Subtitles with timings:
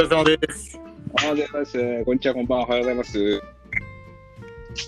[0.00, 0.80] 疲れ様です。
[1.12, 2.04] おはようございます。
[2.06, 2.64] こんにちは、こんばんは。
[2.64, 3.42] おはようございます。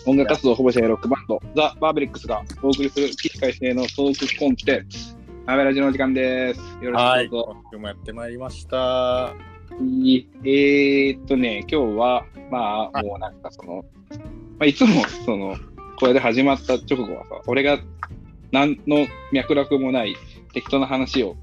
[0.07, 5.15] 音楽活動ほぼシェロックバンド、ザ・バーベリックスがお送りする起死回生のトークコンテンツ、
[5.45, 6.61] アベラジのお時間です。
[6.81, 7.53] よろはい、しくどうぞ。
[7.53, 9.35] 今週もやってまいりました。
[9.71, 15.57] えーっとね、今日は、まあ、はいもうなんかその、まあ、いつもその、
[15.99, 17.79] これで始まった直後はさ、俺が
[18.51, 20.17] 何の脈絡もない
[20.55, 21.37] 適当な話を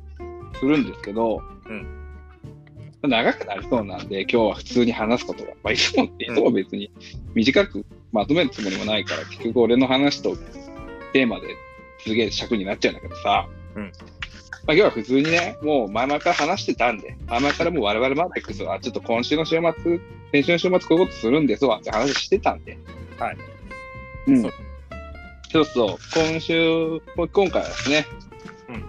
[0.59, 1.98] するんですけど、うん
[3.07, 6.91] 長くなりそうなんで、今日は普通に話すことが、まあ、いつもって、いつも別に
[7.33, 10.35] 短くまとめるつもりもないから、結局俺の話と
[11.13, 11.47] テーマで
[11.99, 13.83] すげえ尺になっちゃうんだけどさ、うん。
[13.83, 13.91] まあ、
[14.73, 19.99] 今日は普通にね、もう前々から話してたんで、前々からもう我々マーベックスは、ちょっと今週の週末、
[20.31, 22.77] 先週の週末こういうことするんですわって話してたんで。
[23.17, 23.37] はい。
[24.27, 24.43] うん。
[24.43, 24.49] そ
[25.51, 28.28] そううそう、今週、今回はですね、うん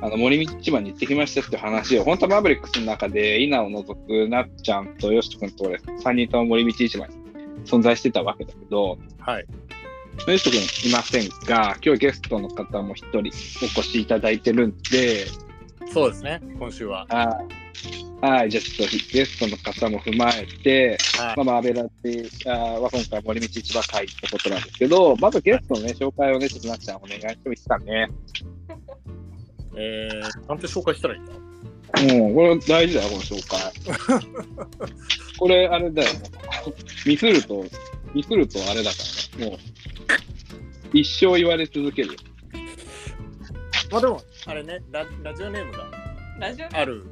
[0.03, 7.15] あの森道市場に行ってきましたっていう話を、本当はマーベリックスの中で、稲を除くなっちゃんとよしとくんと俺、3人とも森道市場に
[7.65, 9.47] 存在してたわけだけど、はい。
[10.27, 13.27] よしとくんいませんが、今日ゲストの方も一人お
[13.81, 15.27] 越しいただいてるんで、
[15.93, 17.07] そうですね、今週は。
[17.09, 17.61] はい。
[18.21, 28.09] はい、じゃあちょっとゲストの方も踏まえて、はいまあ、マーベラってあーは今回森道市場会ってことなんですけど、まずゲストのね、紹介をね、ちょっとなっちゃんお願いしてもいいですかね。
[29.81, 31.33] えー、なんて紹介したらいいんだ
[32.03, 34.21] うん、これ大事だよ、この紹介。
[35.39, 36.21] これ、あれだよね。
[37.07, 37.65] ミスると、
[38.15, 38.97] ミスるとあれだか
[39.39, 39.51] らね。
[39.51, 39.59] もう、
[40.93, 42.15] 一生言われ続けるよ。
[43.91, 45.87] まあでも、あれね、ララジオネームが
[46.39, 47.05] ラジオある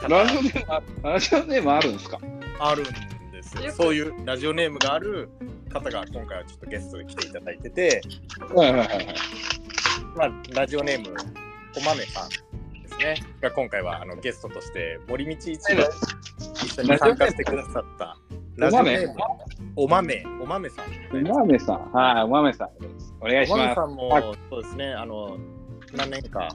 [0.00, 2.18] 方ラジオネームあ、ラジオネームあるんですか？
[2.60, 3.72] あるんですよ。
[3.72, 5.28] そういうラジオネームがある
[5.70, 8.00] 方が今回はちょっとゲストで来ていただいてて、
[8.54, 9.06] はいはいはいはい。
[10.16, 11.14] まあ、ラジオネーム、
[11.76, 15.84] おまめさんですね、が今回はあのゲストとして森道市場に
[16.64, 18.16] 一緒に参加してくださった。
[18.56, 19.14] ラジオネーム
[19.74, 21.32] おまめ、おまめさんでございます。
[21.32, 21.92] おまめさん。
[21.92, 23.14] はい、おまめさんです。
[23.20, 23.74] お願いしおまめます。
[23.74, 25.36] さんも、そうですね、あの、
[25.96, 26.48] 何年か、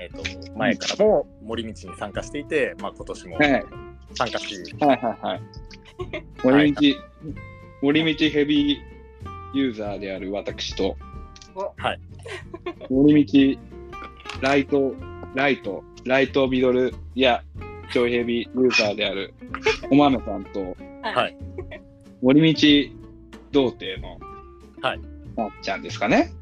[0.00, 3.64] えー、と前からも森道に参加していて、まあ、今年もはい
[4.14, 5.42] 参加し、はいはいはい。
[6.44, 6.80] 森道、
[7.82, 8.80] 森道ヘビー
[9.54, 10.96] ユーザーである私と、
[11.76, 12.00] はい。
[12.90, 13.60] 森道
[14.40, 14.94] ライト、
[15.34, 17.42] ライト、ライトミドルや
[17.92, 19.34] ちょいヘビーユーザーである
[19.90, 21.36] おまめさんと、はい。
[22.22, 22.90] 森道
[23.52, 24.18] 童貞の
[24.82, 25.00] はい
[25.36, 26.32] なっちゃんですかね。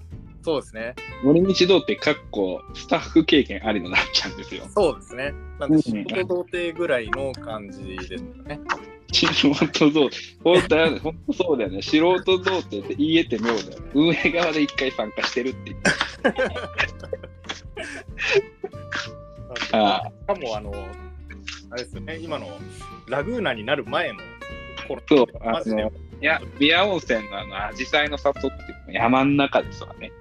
[0.43, 4.65] そうですね、森道童貞かっこスタッフ経験ありのなっちゃんですよ。
[4.69, 5.35] そうですね。
[5.59, 8.61] なんうんで、仕事童貞ぐらいの感じですよね。
[9.13, 10.11] 素人童貞、
[10.45, 11.83] 本当だよね、本当そうだよね。
[11.83, 13.91] 素人童貞って言えて妙だよね。
[13.95, 15.77] 運営側で一回参加してるっていう。
[19.73, 20.73] あしかも、あの、
[21.71, 22.47] あれですよね、今の
[23.09, 24.19] ラグーナになる前の
[24.89, 30.13] 頃、そう、あの、いや、宮温泉のあの、紫陽花の里っていうの山の中ですわね。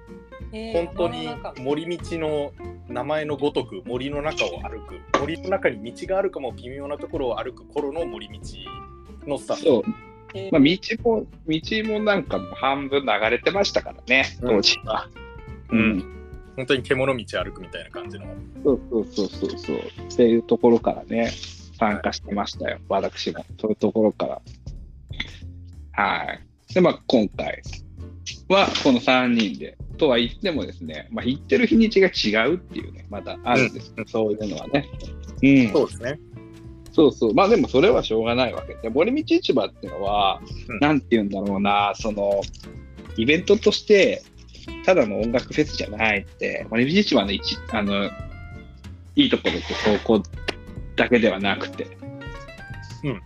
[0.72, 1.28] 本当に
[1.58, 2.52] 森道の
[2.88, 5.00] 名前のごとく森の中を歩く。
[5.20, 8.40] 森の中に道があるかも微妙なところを歩く頃の森道
[9.26, 9.82] のスター
[10.50, 14.48] まあ、道も、道もなんかもう半分流れてましたからね、うん。
[14.56, 15.08] 当時は。
[15.70, 16.15] ううんん。
[16.56, 18.26] 本当に獣道歩くみたいな感じの
[18.64, 19.76] そうそうそうそうそう。
[19.76, 21.30] っていうところからね、
[21.78, 23.44] 参加してましたよ、私も。
[23.60, 24.42] そういうところから。
[25.92, 26.74] はい。
[26.74, 27.62] で、まあ、今回
[28.48, 34.88] はこの3人で、とは言ってもですね、まあ、行ってる日にちが違うっていうね、まだあるんです、うんそういうのはね。
[35.42, 35.72] うん。
[35.72, 36.18] そうですね
[36.92, 37.34] そうそう。
[37.34, 42.40] まあでもそれはしょうがないわけで、森道市場っていうのは、うんなんて言うんだろうな、その、
[43.18, 44.22] イベントとして、
[44.84, 48.10] ただの音楽フェスじゃないって、森道市場の一、あの、
[49.14, 50.22] いいところってそこ
[50.96, 51.86] だけではなくて、
[53.04, 53.22] うん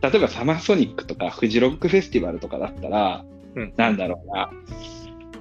[0.00, 4.50] 例えばサマーソニックとかフジロックフェスティバルとかだったら、うんなんだろうな、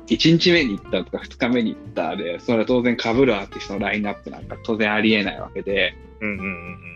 [0.08, 6.88] 1日目に行ったとか2日目に行ったで、それは当然被るアーティストのラインナップなんか当然ありえないわけで、うんうんうん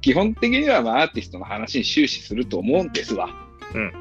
[0.00, 3.28] 基本的にはまあアーティストの話に終始すると思うんですわ。
[3.74, 3.92] うん。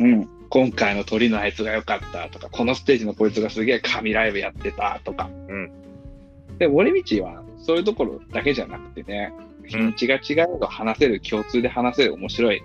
[0.00, 0.28] うん。
[0.50, 5.30] 今回の鳥のあいつが良かったとか、このステージのこいつがすげえ神ライブやってたとか。
[5.48, 5.70] うん。
[6.58, 9.32] で、森道はそういうところだけじゃなくてね、
[9.66, 12.62] 日にちが違うの話せる、共通で話せる面白い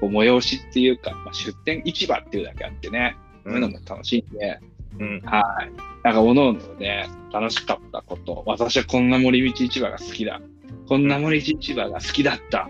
[0.00, 4.58] 催しっていうか、まあ、出店市場っていうだけあってね、そういうのも楽しいんで、
[4.98, 5.70] うんはい。
[6.02, 10.40] なんか、おのおのね、楽しかったこと、私はこんな森道市場が好きだ。
[10.88, 12.68] こんな森道市場が好きだった。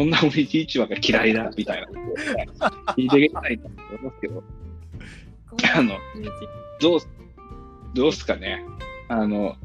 [0.00, 2.48] こんな森道市場が嫌いだ、みたいなことをね、
[2.96, 4.42] 聞いていきたいと思いますけど、
[5.76, 5.94] あの、
[6.80, 7.08] どうす、
[7.92, 8.64] どうすかね。
[9.08, 9.56] あの、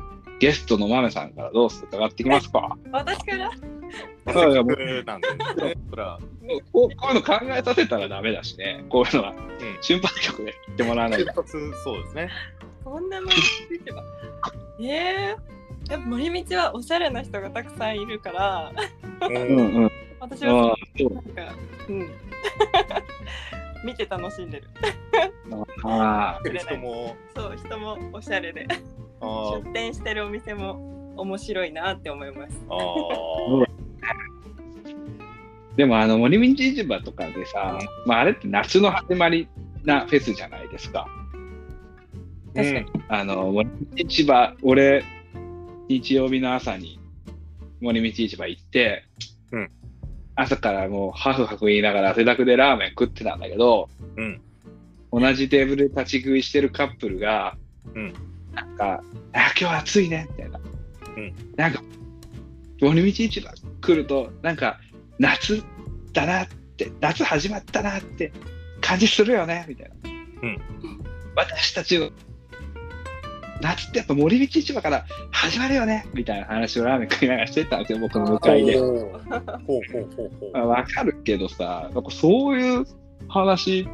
[0.42, 3.50] ゲストの豆さんからどうす伺ってきますか私から？
[4.26, 5.28] まあ、せっかくなんで
[5.68, 5.76] ね。
[5.90, 6.20] そら、
[6.74, 8.84] こうこういうの考えさせたらダメだしね。
[8.90, 9.38] こういうのはうん。
[9.80, 11.32] 瞬発力で言ってもらわないと。
[11.48, 11.58] そ
[11.98, 12.30] うですね。
[12.84, 13.34] こんな森
[13.86, 14.04] 道は。
[14.82, 15.55] ええー？
[15.90, 18.72] やっぱ森道はおしゃれな人がたくさんいるから、
[19.22, 19.92] うん。
[20.20, 21.56] 私はあ、そうなんか、
[21.88, 22.08] うん。
[23.86, 24.68] 見て楽しんでる。
[25.84, 28.68] ああ、人も、そう、人もおしゃれで、
[29.22, 32.60] 出店してるお店も面白いなって思います。
[35.76, 39.48] でもあの森道市場とかでさ、まあ、あれって夏の始まり
[39.84, 41.06] なフェスじゃないですか。
[42.56, 42.86] 確かに。
[43.10, 45.04] あの森道市場、俺、
[45.88, 47.00] 日曜日の朝に
[47.82, 49.04] 森道市場行って、
[49.52, 49.72] うん。
[50.36, 54.42] 朝からもうハフハフ言いながら汗だくでラーメン食ってたんだけど、うん。
[55.12, 57.56] 同じテーブルで立ち食いしてるカップルが、
[57.94, 58.14] うん。
[58.54, 59.04] なんか、
[59.34, 60.60] あ今日暑いねみたいな。
[61.18, 61.34] うん。
[61.56, 61.82] なんか、
[62.82, 63.50] 森道市場
[63.82, 64.80] 来ると、なんか、
[65.20, 65.64] 夏
[66.12, 66.48] だなっ
[66.78, 68.34] て、夏始まったなって
[68.82, 69.96] 感じするよねみたいな。
[70.44, 70.62] うん。
[71.36, 72.10] 私たちの
[73.62, 78.80] 夏ってやっぱ森道市場から始まるよねみたいな話をラーメン食いながらしてたんですよ、僕の向かいで。
[80.54, 82.86] わかるけどさ、なんかそういう
[83.28, 83.88] 話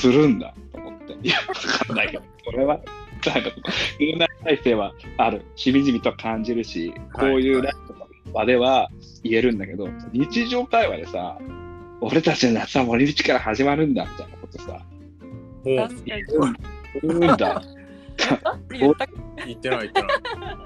[0.00, 1.12] するんだと思って。
[1.22, 2.80] いや、わかんないけど、これは、
[3.26, 3.50] なんか、
[3.98, 5.42] 有難体制はある。
[5.56, 8.90] しみじみと感じるし、こういうライブの場では
[9.22, 11.38] 言えるんだけど、日常会話でさ、
[12.00, 14.80] 俺たちの夏は森道から始まるんだみたいなことさ。
[15.64, 15.88] 言
[17.02, 17.62] うんだ。
[18.70, 19.06] 言った
[19.44, 20.12] 言ってない言ってない。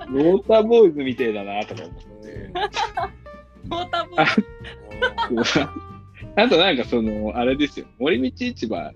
[0.09, 2.29] ウォーターボーイズみてえだなとか思って。
[3.65, 5.69] ウォーターボーイ
[6.37, 8.93] あとなんかその、あれですよ、森道市場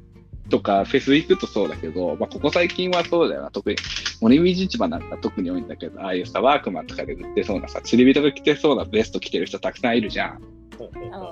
[0.49, 3.77] とかフェス行くとそうだけど、まあ、ここ最近はそうだよな、特に
[4.21, 10.43] 森道市場なんか特に多いんだけど、ああいうさ、ワークマンとかで売ってそうなさ、釣り人が着てそうなベスト着てる人たくさんいるじゃん。
[10.79, 11.23] ほうほうほう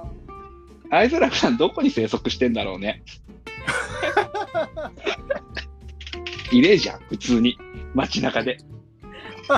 [0.93, 3.02] ああいつら普段どこに生息してんだろうね。
[6.52, 7.58] いねえじゃん、普通に。
[7.94, 8.58] 街中で。
[9.49, 9.56] ま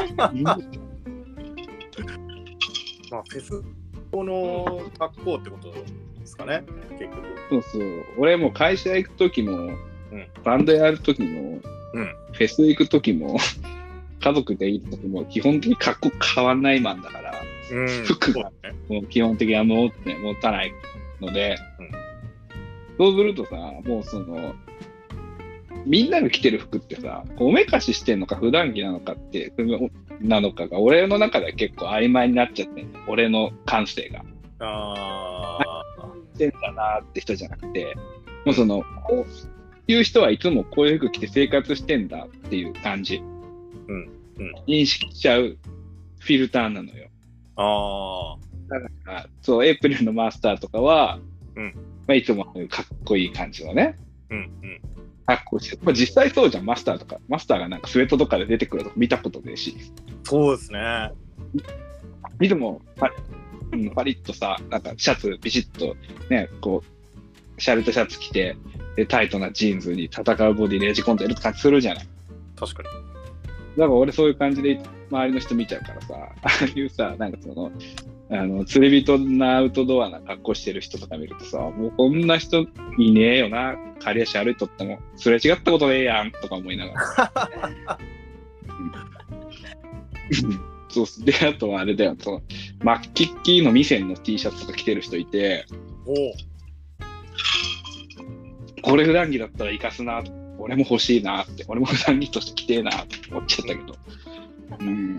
[3.18, 3.62] あ、フェス
[4.10, 5.84] この格好ってことで
[6.26, 6.64] すかね、
[6.98, 7.16] 結局。
[7.50, 8.04] そうそう。
[8.18, 9.76] 俺も会社行くときも、ん
[10.44, 11.60] バンドやるときも、
[11.94, 13.38] うんフェス行くときも、
[14.20, 16.80] 家族で行くときも、基本的に格好変わんない。
[16.80, 17.34] マンだから、
[17.70, 17.86] うん。
[18.04, 18.74] 服そうだね。
[18.88, 20.72] もう基本的には持って持たない。
[21.20, 21.92] ので、うん
[22.98, 24.54] そうするとさ、もうその、
[25.86, 29.52] みんなが着てる服ってさ、おめかししてんのか普段着なのかって、
[30.20, 34.24] なのかが、俺の中では結構曖昧になっちゃって俺の感性が。
[34.60, 35.58] あ
[36.34, 37.96] してんだなって人じゃなくて、
[38.44, 39.26] もうその、こ
[39.88, 43.16] ういう人はいつもこういう服着て生活してんだっていう感じ。
[43.88, 45.58] うんうん認識しちゃう
[46.20, 47.08] フィルターなのよ。
[47.56, 48.34] あ。
[48.34, 48.38] あ
[48.68, 51.18] だから、そう、エイプリルのマスターとかは、
[51.56, 51.74] うん
[52.06, 53.96] まあ、いつもかっこいい感じのね、
[54.30, 54.34] あ。
[54.34, 54.80] うんうん。
[55.26, 57.18] 格好して、まあ、実際そうじゃん、マスターとか。
[57.28, 59.76] マスターがなんかスウェットとかで出てくるとこ見たことねえし、
[60.24, 61.12] そうですね。
[62.40, 63.10] いつもパ
[64.04, 65.96] リ,、ッとさ、なんかシャツビシッと
[66.28, 68.56] ね、こう、シャレとシャツ着て、
[68.96, 72.08] でタイトなジーンズに戦うボディねじ込んでる感じするじゃない。
[72.56, 72.88] 確かに。
[72.88, 73.02] だか
[73.76, 77.72] ら俺そういう感じで周りの人見ちゃうからさ、ああいうさ、なんかその、
[78.32, 82.66] あの、釣り人なアウトドアな格好してる人とか見るとさ、もうこんな人
[82.98, 88.00] いねえよな、刈り足歩いとっても、すれ違ったことねえやん、とか思いながら。
[90.42, 91.24] うんそうっす。
[91.24, 92.42] で、あとはあれだよ、その、
[92.82, 95.64] マッキッキーのミセンの T シャツとか着てる人いて。
[98.82, 100.22] これ普段着だったら活かすな、
[100.58, 103.96] 俺も欲しいなって、俺も普段着として着てえなって思っちゃったけど。
[104.80, 105.16] うん。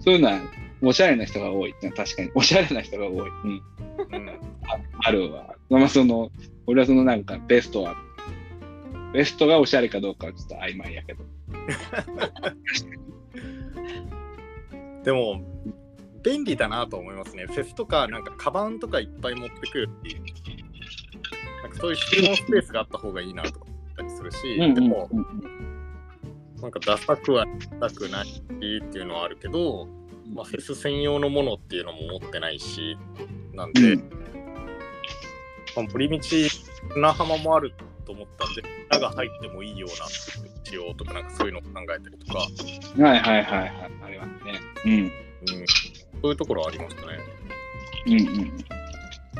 [0.00, 0.40] そういうのは、
[0.82, 3.14] おしゃれな人が多いってのは確かに、おしゃれな人が多い。
[3.16, 3.28] うん。
[3.50, 3.54] う
[4.18, 4.30] ん。
[5.00, 5.54] あるわ。
[5.70, 6.30] まあ、その、
[6.66, 7.96] 俺はそのなんか、ベストは、
[9.12, 11.24] ベストがおしゃれかどうかはちょっと曖昧やけど。
[15.04, 15.40] でも、
[16.22, 17.46] 便利だなと思いますね。
[17.46, 20.20] フェスとか、なんか、カバンとかいっぱい持ってくるっていう。
[21.62, 25.08] なんかそういう収納スペースがあった方がいいなとか思ったりするし、でも、
[26.60, 27.46] なんかダサくは
[27.80, 28.66] ダサくないって
[28.98, 29.88] いうのはあるけど、
[30.34, 32.96] まあ、フェス専用のものっていうのも持ってないし、
[33.54, 34.10] なんで、うん
[35.76, 36.18] まあ、森道、
[36.92, 37.72] 砂浜もある
[38.04, 40.06] と思ったんで、中が入ってもいいような
[40.64, 42.38] 仕様とか、なんかそういうのを考えたりとか、
[43.02, 43.70] はいはいはいはい。
[44.02, 44.60] ありますね。
[44.84, 44.92] うん。
[44.92, 45.10] うん、
[46.20, 47.18] そういうところはありましたね。
[48.06, 48.52] うんうん。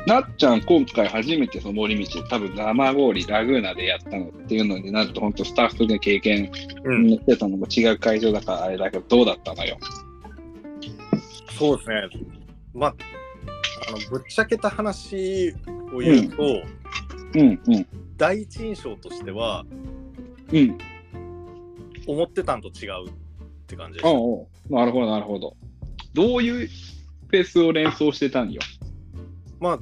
[0.05, 6.51] なっちゃん、今回初めてその森道、多分生氷、ラグーナでやったのっていうのになると、本当スタッフで経験
[6.83, 9.77] うん、してたのも違う会場だからあれだけど、どうだったのよ。
[11.59, 12.09] そうですね。
[12.73, 12.95] まあ、
[13.89, 15.53] あのぶっちゃけた話
[15.93, 16.43] を言うと、
[17.35, 17.87] うんうん。
[18.15, 19.65] 第一印象としては、
[20.51, 20.77] うん。
[22.07, 23.11] 思ってたんと違うっ
[23.67, 24.09] て感じでした。
[24.09, 25.57] おうおうなるほど、なるほど。
[26.13, 28.61] どういうフェースを連想してたんよ？
[29.59, 29.79] まあ、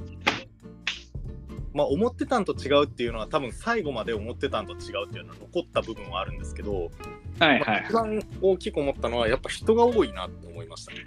[1.72, 6.90] まあ、思ってたんと違うっていうのは多分最後まで思ってたんと違うっていうのは残った部分はあるんですけど、
[7.38, 10.98] はいまあ一番大きく思ったのはやっぱ人が多いなって思いましたね。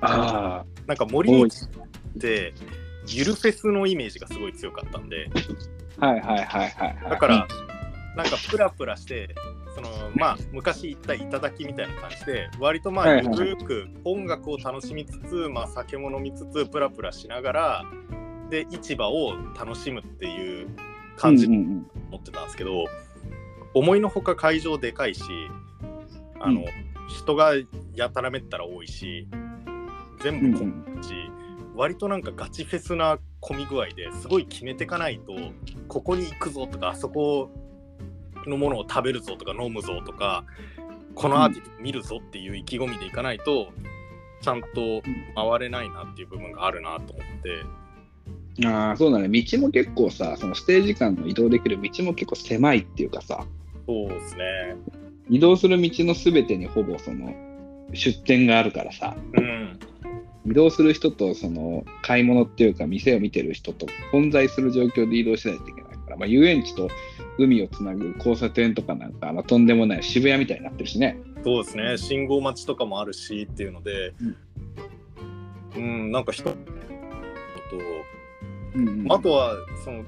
[0.00, 2.54] あなんか森道って
[3.08, 5.28] ゆるフェスのイメージがすごい強かったんで
[5.98, 6.06] あ。
[6.06, 7.10] はいはいはいはいはい。
[7.10, 7.48] だから
[8.16, 9.34] なんかプラプラして
[9.74, 17.84] そのまあ昔言った頂きみたいな感じで割とまあゆはいはいるく音楽を楽しみつつ、まあ、酒も飲みつつプラプラしながら
[18.48, 20.68] で市場を楽しむっていう
[21.16, 22.84] 感じうんうん持ってたんですけど、
[23.76, 25.22] 思いのほか会場でかいし
[26.40, 26.66] あの、うん
[27.08, 27.52] 人が
[27.94, 29.28] やたらめったら多いし
[30.24, 31.14] 全部混んでるし、
[31.76, 35.32] 割となんかガチフェスな混み具合ですごい決めていかないと
[35.86, 37.48] ここに行くぞとかあそこ
[38.44, 40.44] のものを食べるぞとか飲むぞとか
[41.14, 43.68] このアーティスト見るぞっていう意気込みでいかないと
[44.42, 45.02] ちゃんと
[45.36, 47.62] 回れないなっていう部分があるなと思って。
[48.58, 48.66] うん。
[48.66, 49.28] ああ、そうだね。
[49.28, 53.46] 道も結構さ、そのステージ間の移動できる道も結構狭いっていうかさ、
[53.86, 54.76] そうですね。
[55.28, 57.34] 移動する道のすべてにほぼその
[57.92, 59.78] 出店があるからさ、うん。
[60.46, 66.88] 移動する人とその買い物っていうか店を見てる人と混在する状況で移動しないといけないから、まあ、遊園地と
[67.38, 71.18] 海をつなぐ交差点とかなんか、まあ、とんでもない渋谷みたいになってるしね。
[71.44, 71.98] そうですね。
[71.98, 74.14] 信号待ちとかもあるしっていうので、
[75.76, 76.56] うん、なんか人と、
[78.74, 80.04] うんうんあとは、その、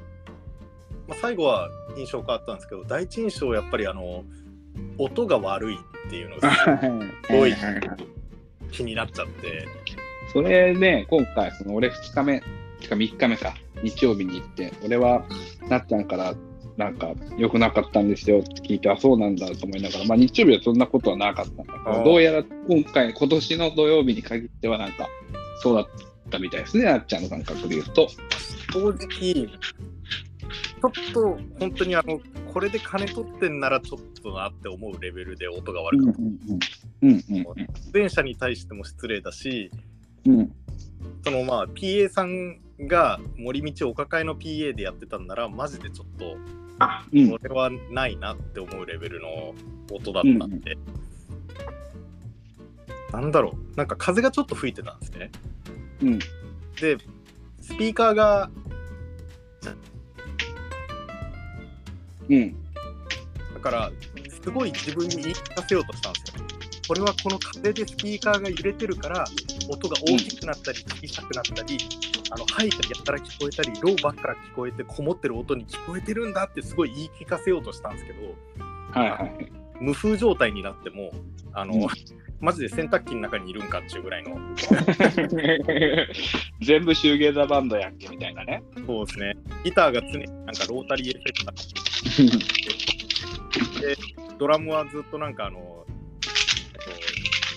[1.08, 4.24] まあ、最後は印象変わったんですけど、第一印象はやっぱりあの、
[4.98, 6.52] 音が悪いっていうのが
[7.26, 7.54] すごい
[8.70, 9.66] 気になっちゃって、
[10.32, 12.40] それね、今回、その俺2日目、
[12.80, 15.24] てか3日目か、日曜日に行って、俺は
[15.68, 16.34] なっちゃんから、
[16.76, 25.08] なんか良くなかったんですよって聞いて、あ、そうなんだと思いながら、まあ日曜日はそんなことはなかったんだけど、どうやら今回、今年の土曜日に限っては、なんか、
[25.60, 25.86] そうだっ
[26.30, 28.08] たみたいですね、なっちゃんの感覚で言うと。
[28.72, 29.48] 正直、
[30.48, 32.20] ちょっと本当にあの、
[32.52, 36.18] これで金取ってんならちょっとなって思うレベルで音が悪かった。
[36.18, 37.22] うんうん
[37.92, 39.70] 出演者に対しても失礼だし、
[40.26, 40.38] うん。
[40.40, 40.52] うん
[41.24, 46.36] そのまあ PA さんが森道お抱えの PA でやってたんならマジでちょっと
[47.12, 47.30] うん。
[47.30, 49.54] これはないなって思うレベルの
[49.90, 50.76] 音だったんで、
[53.12, 53.76] なんだろう。
[53.76, 55.30] なんか風がちょっと吹いてたんですね。
[56.02, 56.18] うん。
[56.80, 56.98] で
[57.60, 58.50] スピーカーが
[62.28, 62.56] うん
[63.54, 63.90] だから
[64.42, 66.44] すごい自分に言い聞かせようとしたんですよ
[66.88, 69.24] これはこの風でスピーカーが揺れてるから
[69.68, 71.76] 音が大きくなったり小さくなったり、
[72.30, 78.18] あのハイがやったら聞こえたりローばっから聞こえてこもってる音に聞こえてるんだってすごい言い聞かせようとしたんですけど
[78.98, 79.52] はいはい。
[79.80, 81.12] 無風状態になっても
[81.52, 81.88] あの、うん。
[82.40, 84.36] マジで洗濯機の中にいるんかっていうぐらいの。
[86.62, 88.62] 全部シューゲーザーバンドやっけみたいなね。
[88.86, 89.34] そうですね。
[89.64, 91.52] ギターが常になんかロータリーエフェクト。
[93.80, 93.96] で
[94.38, 96.84] ドラムはずっとなんかあの、えっ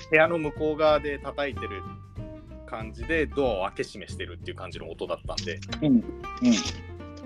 [0.03, 1.83] と、部屋の向こう側で叩いてる
[2.65, 5.59] 感じでドアを開け閉めしてるっていう感じの音だったんで。
[5.83, 6.03] うん。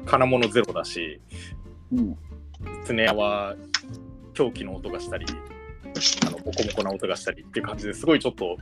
[0.06, 1.22] 金物ゼロだし
[1.94, 2.18] うん。
[2.84, 3.56] スネアは
[4.36, 5.26] 狂気の音がしたり
[6.28, 8.58] あのボコボコな音がしたりっていう感じですごいちょっと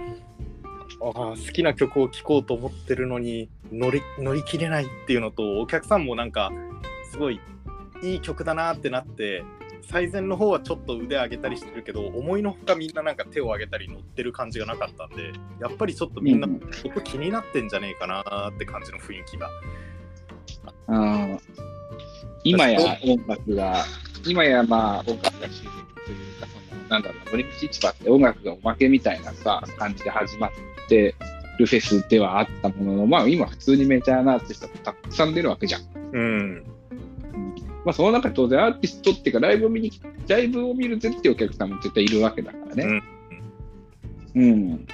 [1.02, 6.52] あー好きな曲を聴こうと思ってるのに乗り乗り切れないっていうのとお客さんもなんか
[7.12, 7.42] すごい
[8.02, 9.44] いい曲だなってなって
[9.90, 16.62] 最善の方はちょっと腕上げたりしてるけど思いのほかみんななんか手を上げたり乗ってる感じがなかったんでやっぱりちょっとみんなうん。
[16.86, 19.50] 音気になってんじゃねえかなって感じの雰囲気が。
[20.88, 21.40] あー
[22.46, 23.86] 今や音楽が、
[24.26, 25.72] 今やまあ音楽が主軸
[26.06, 30.52] というか、そのなんだろうな、森道市場って音楽がおまけみたいなさ、感じで始まっ
[30.88, 31.16] て
[31.60, 35.82] るフェスではあったものの、まあ今普通にメジャーなアーティストがたくさん出るわけじゃん。
[36.14, 36.64] うん
[37.86, 39.92] まあその中で当然アーティストっていうか、ライブを見に、
[40.28, 43.02] ライブを見るぜっていうお客さんも絶対いるわけだからね。
[44.36, 44.88] うん。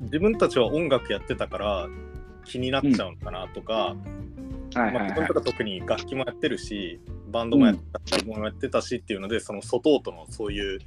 [0.00, 1.88] 自分たちは音楽やってたから
[2.44, 3.96] 気になっちゃうのかなとか、
[4.74, 5.34] はいまあ、はいはい自分と。
[5.34, 10.80] か特に楽器もやってるしバンドもやってたし、もやってたしっていうのでその外音のそういう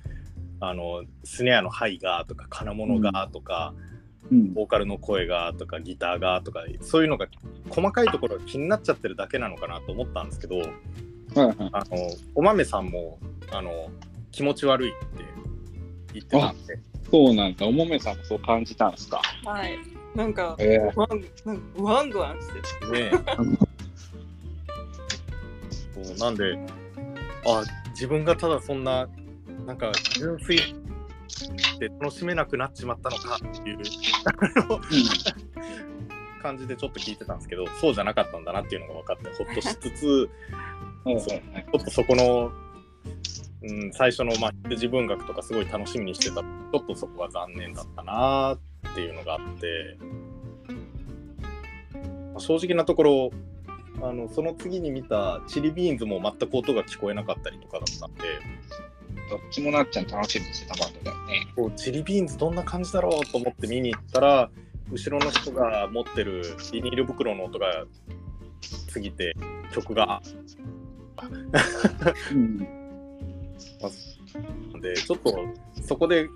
[0.60, 7.28] あのスネアのハイがとか金物がとか、うんボーカルの声がとかギターがとかそういうのが
[7.70, 11.98] 細かいところが気になっちゃってるだけなのかなと思ったんですけどはいはいあの
[12.34, 13.20] お豆さんも
[13.52, 13.90] あの
[14.32, 15.24] 気持ち悪いって
[16.14, 16.80] 言ってたんで
[17.12, 17.66] そうなんだ。
[17.68, 19.22] おもめさんもそう感じたんですか？
[19.46, 19.78] はい。
[20.16, 21.10] なんか、えワン
[21.46, 22.48] なんかワンワンし
[22.80, 23.12] てね
[26.04, 26.58] そうなんで、
[27.46, 29.08] あ、自分がただそんな、
[29.66, 30.58] なんか純粋
[31.80, 33.78] で楽しめなくなっちまったのかっていう
[36.42, 40.30] 感じでちょっと聞いてたんですけど、そうじゃなかったんだなっていうのが分かって、ほっとしつつ、
[41.06, 42.52] え そうちょっとそこの、
[43.64, 49.98] うん、最初の、まあ、自文学とかすごい楽しみにしてた、ちょっとそこは残念だったなっていうのがあって、
[52.34, 53.32] まあ正直なところ、
[54.04, 58.22] あのその次に見たチリビーンズも全く音が聞こえなかったりとかだったんで、
[59.30, 61.48] どっちもなっちゃん楽しみにしてたバンドだよね。
[61.56, 64.50] こうチリビーンズどんな感じだろうと思って見に行ったら、
[64.92, 67.86] 後ろの人が持ってるビニール袋の音が
[68.94, 69.36] 過ぎて
[69.72, 70.22] 曲が
[72.32, 72.58] うん。
[74.82, 75.34] でちょっと
[75.82, 76.28] そこで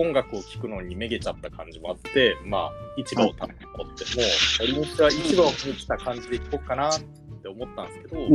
[0.00, 7.00] 音楽を聴くのにめげちゃった感じもあってまあ市場を食べに思ってもう森道は市場を見に来た感じで行こうかなっ
[7.42, 8.32] て思ったんですけど、うん。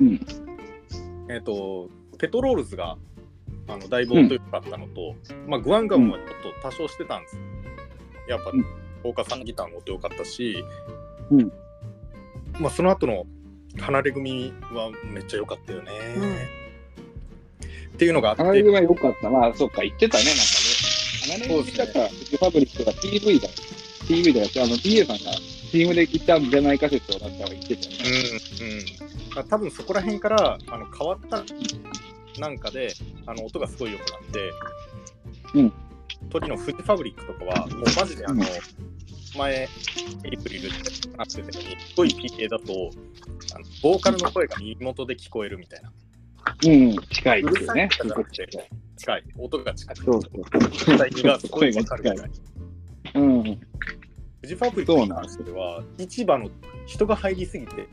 [0.00, 0.20] うん。
[1.30, 2.96] えっ、とペトロールズが
[3.68, 5.14] あのだいぶ音良かったのと、
[5.46, 7.38] まあグアンガムはちょっと多少してたんです。
[8.28, 8.64] やっぱうん。
[9.04, 10.64] 大川さんギターの音良かったし、
[11.30, 11.52] うん。
[12.60, 13.24] まあその後の
[13.78, 15.90] 離れ組はめっちゃ良かったよね、
[17.94, 18.42] っていうのがあって。
[18.42, 19.30] 花火は良かった。
[19.30, 19.52] な。
[19.54, 20.42] そうか、言ってたね、なんか
[21.26, 21.46] ね。
[21.48, 23.48] 花火見たから、リパブリックが PV だ。
[24.06, 24.40] PV だ。
[24.40, 24.48] よ。
[24.64, 25.32] あの、BA さんが
[25.72, 28.28] チームで行ったんじゃないか説をなんか言ってたよね。
[28.60, 31.42] うんうん、多分そこら辺からあの変わった
[32.38, 32.92] なんかで
[33.24, 34.52] あの音がすごい良くなって、
[35.54, 35.72] うん、
[36.28, 38.46] 鳥のフジファブリックとかはもうマジであの、うん
[39.34, 39.68] 前エ
[40.30, 42.58] イプリルってなってたようにすごい PA だ。
[42.58, 42.90] と
[43.54, 45.90] あのボーカルの声が耳元で聞こえるみたいな
[46.66, 47.88] うん、近いですよね。
[48.04, 48.46] うるさい
[49.02, 50.96] 近い音が近いそうそう。
[50.96, 52.24] 体がすごい分かるいな
[53.14, 53.42] うん。
[53.42, 56.48] フジファブリックに関しては市場の
[56.86, 57.88] 人が入りすぎて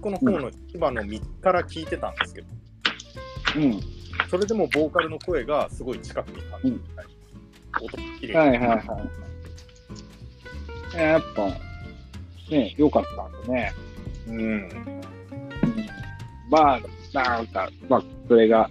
[0.00, 2.48] この方の市場の道から聞いてたんですけど、
[3.56, 3.80] うん。
[4.30, 7.10] それでもボーカルの声がすごい近くに感じるみたいな。
[7.82, 8.76] 音が綺麗はいはいは
[10.94, 10.96] い。
[10.96, 11.46] やっぱ、
[12.50, 13.72] ね、良かったんだね。
[14.28, 14.36] うん。
[14.36, 14.70] うん
[16.50, 16.80] まあ、
[17.12, 18.68] なんか、まあ、それが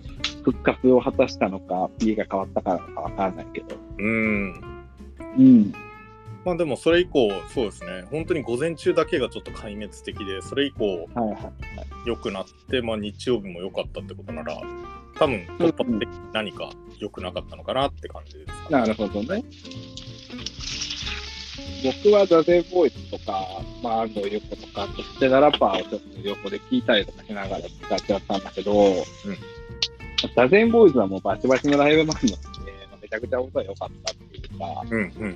[0.52, 3.76] 復活を果たしたのか、家が変わったからかわかんないけど。
[4.00, 4.84] うん。
[5.38, 5.74] うん。
[6.44, 11.52] まあでもそれ以降、そうですね、本当に午前中だけがちょっと壊滅的で、それ以降はいは
[12.06, 12.08] い。
[12.08, 14.60] 良くなって、まあ日曜日も良かったってことなら、
[15.16, 19.44] 多分突破的に何か良くなかったのかなって感じですか、なるほどね。
[21.84, 23.46] 僕はザゼンボーイズとか、
[23.82, 28.74] まあ、安藤優子とか、そしてララパーをちょっと横で聞いたりとかしながら使ってやったんだけど、
[30.36, 35.36] ザゼンボーイズはもうバチバチのライブマンなので、まあめちゃくちゃ音が良かったっていうか、うんうんうん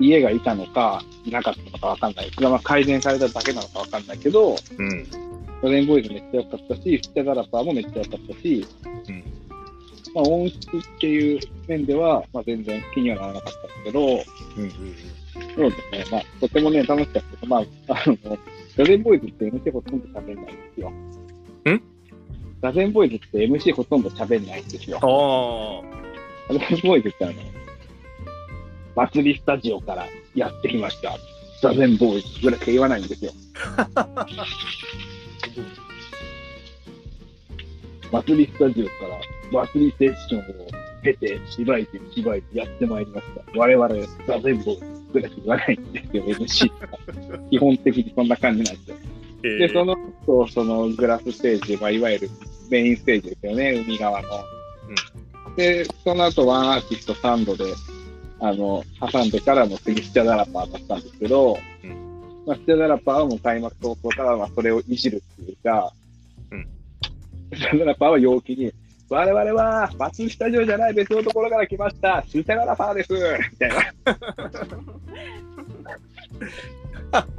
[0.00, 2.30] 家がいたのか、いなかったのかわかんない。
[2.34, 4.88] それはまあ改善されただけなのかわかんないけど、うん。
[4.88, 8.66] ンボーイズめっちゃ良かったし、ステザラパーもめっちゃ良かったし、
[9.08, 9.24] うん
[10.14, 14.72] まあ、音質っていう面では、まあ、全然気にはならなかったんだけど、うんうん
[15.56, 16.04] そうですね。
[16.10, 17.46] まあ、とてもね、楽しかった。
[17.46, 17.64] まあ、あ
[18.06, 18.16] の、
[18.76, 20.90] ガゼンボーイズって MC ほとんど喋んないんですよ。
[20.90, 21.82] ん？
[22.64, 24.96] ガゼンボーイズって MC ほとんど喋んないんですよ。
[25.02, 25.06] あ
[26.50, 27.34] あ、ガゼンボーイズってあの、
[28.96, 31.14] 祭りスタジオからやってきました。
[31.62, 33.32] ガゼンボーイズぐらいしか言わないんですよ。
[38.10, 39.20] 祭りスタジオから
[39.66, 40.44] 祭りセッションを
[41.02, 43.42] 経て、芝居で芝居でやってまいりました。
[43.58, 43.88] 我々、
[44.26, 46.98] ガゼンボーイズぐらいしか言わないんですよ、MC とか。
[47.50, 48.96] 基本的にそんな感じなんですよ。
[49.42, 49.94] えーで、その
[50.26, 52.30] 後、そのグラスステージ、まあ、いわゆる
[52.70, 54.28] メインステージですよね、海側の。
[55.56, 57.64] で、その後、ワンアーティストサンドで、
[58.40, 62.14] あの、挟んでからの次、スチャダラパーだったんですけど、うん
[62.46, 65.92] まあ、スチャダラパーはもう開幕早々から、まあ、それをいじるっていうか、
[66.50, 66.68] うん
[67.54, 68.72] スチャダラパーは陽気に、
[69.08, 73.20] 我々は、バツスタジオじゃない別のところから来ました、スチャダラパーですみ
[73.58, 73.76] たいな。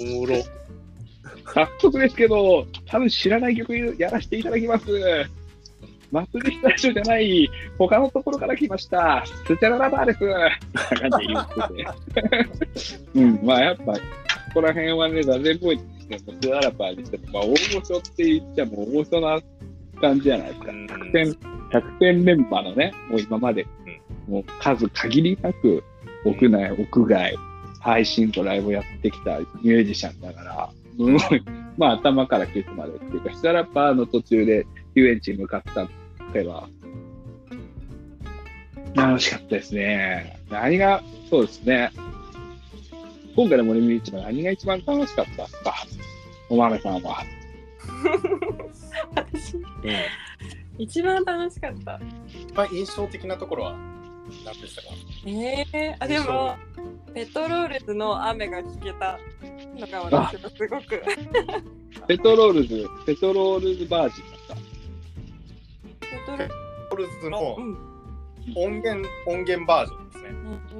[0.00, 0.59] おもろ。
[1.54, 4.86] 早速ですけど、多分知らない曲やらせていただきます。
[6.12, 9.24] 祭りスタジオじゃない、他のところから来ました。
[9.46, 10.14] スチャララバーで
[12.78, 13.04] す。
[13.14, 13.98] うん、まあやっぱ、こ
[14.54, 19.40] こら辺はね、ザゼンボーイズにしても、スチャララバーにしても、まあ大御所って言っちゃもう大御所な
[20.00, 20.72] 感じじゃないですか。
[20.72, 21.26] うん100点、
[21.70, 23.66] 100点連覇のね、もう今まで、
[24.28, 25.84] もう数限りなく、
[26.24, 27.36] 屋内、屋外、
[27.80, 31.42] 配信とライブをやってきたミュージシャンだから、すごい、
[31.76, 35.88] まあ頭からケツまでっていうか、スタラッパーの途中で遊園地に向かった
[36.32, 36.68] けば、
[38.94, 40.40] 楽しかったですね。
[40.50, 41.90] 何が、そうですね。
[43.36, 45.74] 今回の森道市場何が一番楽しかったですか？
[46.48, 47.22] お豆さんは。
[49.14, 49.62] 私、うん。
[50.78, 52.00] 一番楽しかった。
[52.54, 53.76] まあ、印象的なところは？
[54.44, 54.88] 何でしたか
[55.26, 56.56] ええあ、でも、
[57.14, 59.18] ペトロールズの雨が聞けた
[59.78, 61.02] のが私はすごく。
[62.08, 64.54] ペトロールズ、ペトロールズバージンだった。
[64.54, 64.60] ペ
[66.26, 66.48] トロ
[66.90, 67.90] ポルズのうん
[68.56, 70.28] 音源、音源バージョンですね。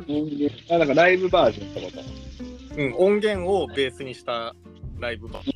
[0.09, 2.81] うん音源あ、なんかライブバージョンってこと？
[2.83, 4.55] うん、音源をベースにした
[4.99, 5.55] ライブバージ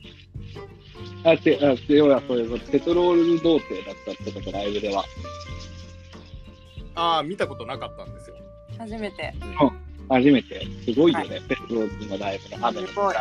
[1.25, 5.05] あ、て、あ、て、要はそういうこと、ペトロール童貞だったってこと、ライブでは。
[6.95, 8.37] ああ、見たことなかったんですよ。
[8.79, 9.35] 初めて。
[10.09, 10.67] 初めて。
[10.85, 13.15] すごいよね、ペトロールズのライブの雨のすごい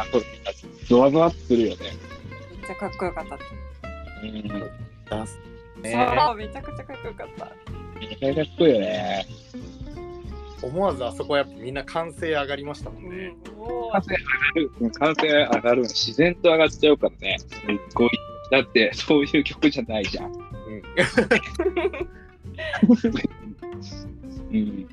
[0.88, 1.78] ゾワゾワっとするよね。
[2.52, 3.36] めっちゃかっこよかった。
[3.36, 3.40] うん。
[4.50, 7.52] そう、めちゃくちゃかっこよかった。
[8.00, 9.26] めちゃめちゃかっこいいよね。
[10.62, 13.36] 思わずあそこはやっぱみんな歓声上がりましたもんね。
[13.46, 17.38] うん、も歓声上がる、うん歓声上がる、自然と上がっちゃうからね。
[17.40, 17.60] すっ
[17.94, 18.10] ごい。
[18.50, 20.32] だって、そういう曲じゃないじゃん。
[20.32, 20.42] うん。
[24.52, 24.88] うん。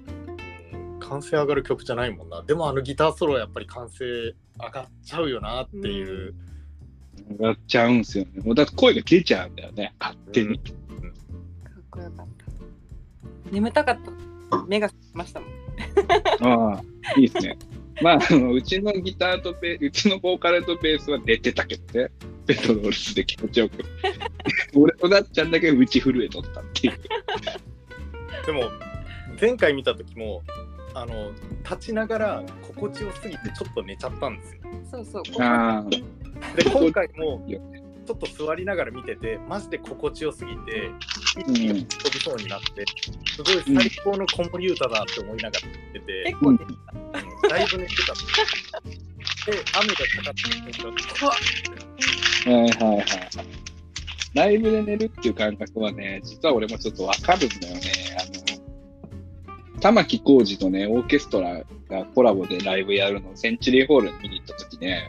[1.00, 2.42] 歓声上がる曲じゃないもんな。
[2.42, 4.34] でもあのギターソロはやっぱり歓声上
[4.72, 6.34] がっちゃうよなっていう。
[7.30, 8.42] 上がっちゃうんすよね。
[8.42, 10.54] もうだって声が出ちゃうんだよね、勝手に。
[10.54, 13.50] うかっこよかった。
[13.50, 13.98] 眠たかっ
[14.50, 14.64] た。
[14.66, 15.50] 目が覚めましたもん。
[16.42, 16.82] ああ、
[17.18, 17.58] いいですね。
[18.02, 22.10] まあ、うちのギターとベうちのボーカルとベースは出てたけどね。
[22.46, 23.84] ペトロールズで気持ちよく。
[24.74, 26.98] 俺となっちゃんだけ打ち震えとったっていう。
[28.46, 28.70] でも
[29.40, 30.42] 前回見た時も
[30.94, 34.60] あの立ちながら心地よすぎてちょっと寝ちゃったんですよ。
[34.90, 35.22] そうそう。
[36.56, 37.46] で今回も
[38.06, 40.90] ちょっと座りながら見ててマジで心地よすぎて
[41.38, 42.84] 一気に飛びそうになって
[43.36, 46.58] すごい最高の子守歌だって思いながら見てて結、構ね、
[47.48, 48.14] だいぶ寝てた。
[49.50, 50.86] で雨がかかってきて
[52.50, 53.06] はいはいはい。
[54.34, 57.80] ライブで寝るっていう感覚はね、実は俺もちょっとわかるんだよね。
[59.80, 65.08] 玉置浩二とね、オーケストラがコラボでライブやるのをセンチュリーホールに見に行った時ね、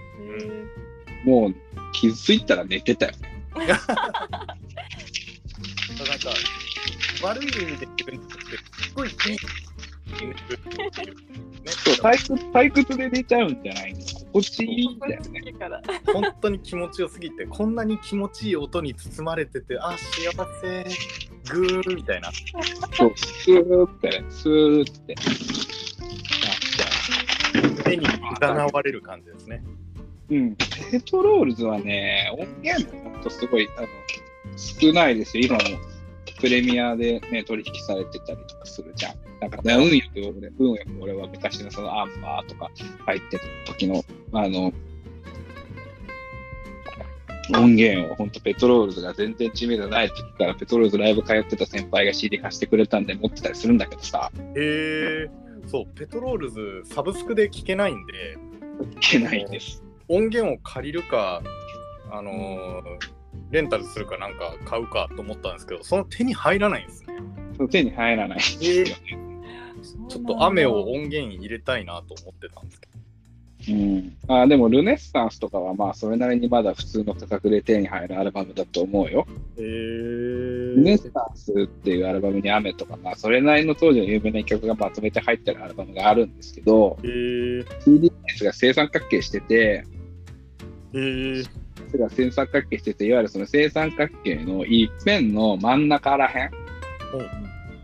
[1.26, 1.56] もう
[1.94, 3.44] 気づいたら寝てたよね。
[3.56, 3.78] なんか
[7.22, 8.18] 悪い意味で言うんじゃなくて
[8.84, 9.42] すごいいい寝る
[10.16, 10.34] っていう。
[10.34, 10.36] ね、
[11.68, 14.00] そう、退屈退屈で寝ちゃうんじゃないの？
[14.34, 15.42] 心地いいんだよね。
[16.14, 20.86] 本当に気持ちよすぎてこんなに気持ちいい音に包まれててあ幸せ
[21.50, 22.32] グーみたいな
[22.94, 25.16] そう、スーってね、スーって。
[25.16, 25.26] なっ
[26.70, 28.08] ちゃ目に
[28.40, 29.64] 占われる感じですね。
[30.30, 30.36] う。
[30.36, 30.56] うん。
[30.56, 33.88] ペトロールズはね、音源ほんとすごい、あの、
[34.56, 35.46] 少ないですよ。
[35.46, 35.62] 今も
[36.40, 39.31] プレミアでね、取引されてたりとかするじゃん。
[39.42, 42.70] なんかね、運よく俺、運よく俺は昔のそのアンバーとか
[43.08, 44.72] 入ってた時の、あの、
[47.54, 55.30] 音源を本当ペトロールズが全然知名度ない時からペトロールズライブ通ってた先輩が CD 貸してくれたんで持ってたりするんだけどさ、へえ
[55.68, 58.38] そうペトロールズサブスクで聴けないんで
[58.94, 59.84] いけないんです。
[60.08, 61.42] 音源を借りるか
[62.12, 67.16] あのーレンタルするかなんか買うかと思ったんですけどその手に入らないんですね。
[67.70, 69.21] 手に入らないんですよね。
[70.10, 72.92] ちょっと雨を音源に入れたいなと思ってたんですけど。
[73.70, 79.28] うん、あでもルネッサンスとかはまあそれなりにまだ普通の価格で手に入るアルバムだと思うよ。
[79.56, 89.86] へえルネッサンスっていうアルバムに雨とか、まあそれなりの当時の有名な曲がまとめて入ってるアルバムがあるんですけど、へえースが正三角形してて、へ
[90.94, 91.44] え
[91.92, 96.52] それが正三角形してて、いわゆるその正三角形の一辺の真ん中らへん、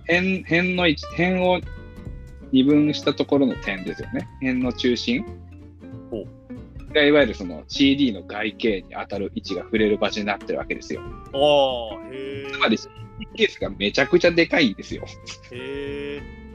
[0.08, 1.62] 辺辺の辺を
[2.52, 4.28] 二分したところの点ですよね。
[4.42, 5.26] 辺の中心
[6.10, 6.26] ほ
[6.94, 11.02] がいわゆるその CD の外径に当たる位置が触れる場所になってるわけですよ。
[11.02, 12.78] ああへえつまり
[13.36, 15.04] ケースがめちゃくちゃでかいんですよ。
[15.52, 16.48] へえ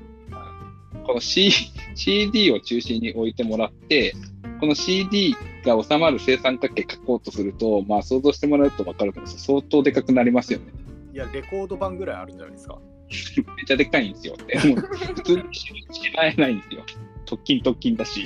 [1.04, 1.50] この、C、
[1.94, 4.14] CD を中心に置いてもらって、
[4.60, 10.66] この CD が収まる正三角形書こうとすると、まあ想像してもらうと分かるけど、相当でかくなりますよね。
[11.12, 12.78] いやレコード版ぐらいあるんじゃないですか。
[13.56, 14.36] めっちゃでかいんですよ。
[14.46, 15.72] でも普通にし
[16.16, 16.82] まえないんですよ。
[17.26, 18.24] 特勤特勤だし。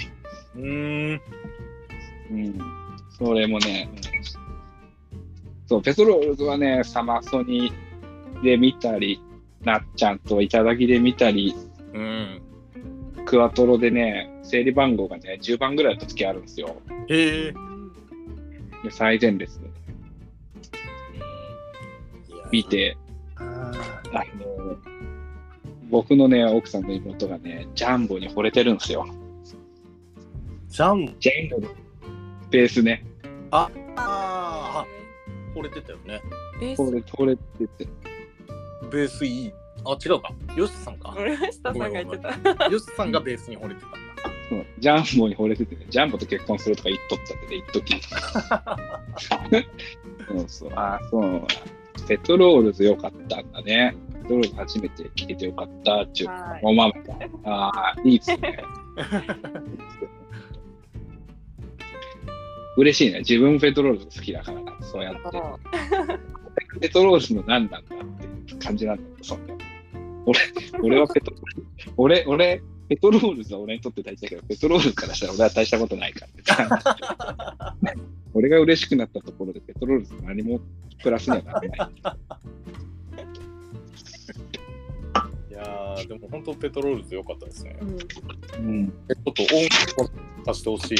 [0.55, 1.21] うーん
[2.31, 2.59] うん。
[3.11, 3.89] それもね、
[5.67, 7.73] そう、ペトロールズはね、サマソニ
[8.43, 9.21] で見たり、
[9.63, 11.55] なっちゃんといただきで見たり、
[11.93, 12.43] うん
[13.25, 16.77] クワトロでね、整理番号がね、10番ぐらいの時あるんですよ。
[17.09, 17.55] へえ
[18.85, 19.69] で最前列で
[22.53, 22.97] 見て、
[24.13, 24.77] ああの、
[25.91, 29.07] 僕のね、奥さんの妹がね、ジャンボに惚れてるんですよ。
[30.69, 31.75] ジャンジャンボの
[32.51, 33.05] ベースね。
[33.51, 34.85] ああ
[35.55, 36.21] 惚れてたよね。
[36.61, 37.43] ベー惚れス惚れて
[37.85, 37.89] て。
[38.91, 39.53] ベースいい？
[39.85, 40.33] あ、違うか。
[40.57, 41.15] ヨシさんか。
[41.17, 42.67] 俺は下さんが言ってた。
[42.67, 43.99] ヨシさんがベースに惚れてたんだ。
[44.49, 48.01] そうジャンボに惚れててね、ジャンボと結婚するとか言っとったってね、一時
[50.29, 51.47] そうそう、あーそう。
[52.07, 53.97] ペトロールズ良かったんだね。
[54.23, 56.71] ペトロールズ初めて聞けてよかったっていうはいお
[57.51, 58.59] ああ、いいっすね。
[62.77, 63.21] 嬉しいね。
[63.21, 65.21] 自分もペトロールズ好きだから、そうやって。
[66.81, 68.01] ペトロールズの何なんだっ
[68.45, 69.55] ていう感じなんだよ、そんな。
[70.27, 70.39] 俺、
[70.83, 78.01] 俺はペトロールズ、俺、俺、ペトロールズは俺にとって大事だけど、ペトロールズからしたら俺は大したことないからって。
[78.35, 80.61] 俺が嬉しくなったところでペトロールズ何も
[81.03, 81.71] プラスにはならない。
[85.51, 87.79] いやー、でも本当ペトロールズ良かったですね。
[87.81, 88.89] うんうん。
[88.89, 89.49] ちょっと音
[90.05, 90.97] 楽足してほしい。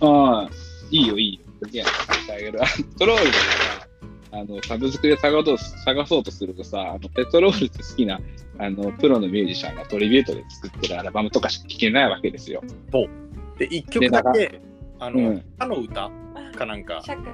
[0.00, 0.50] ああ、
[0.90, 1.40] いいよ、いいよ。
[1.70, 1.84] いや、
[2.32, 2.62] あげる。
[2.62, 3.88] あペトロールズは
[4.32, 8.20] あの、サブスクで探そう探そうとするとさ、あのペトロールズ好きな
[8.58, 12.62] あのプロのミュージシャンがトリビュートで作ってるアルバムとかしか聴けないわけですよ。
[13.58, 14.60] で、一曲だけ、
[14.98, 16.10] あの、うん他の歌
[16.56, 17.30] かなんか、シャカ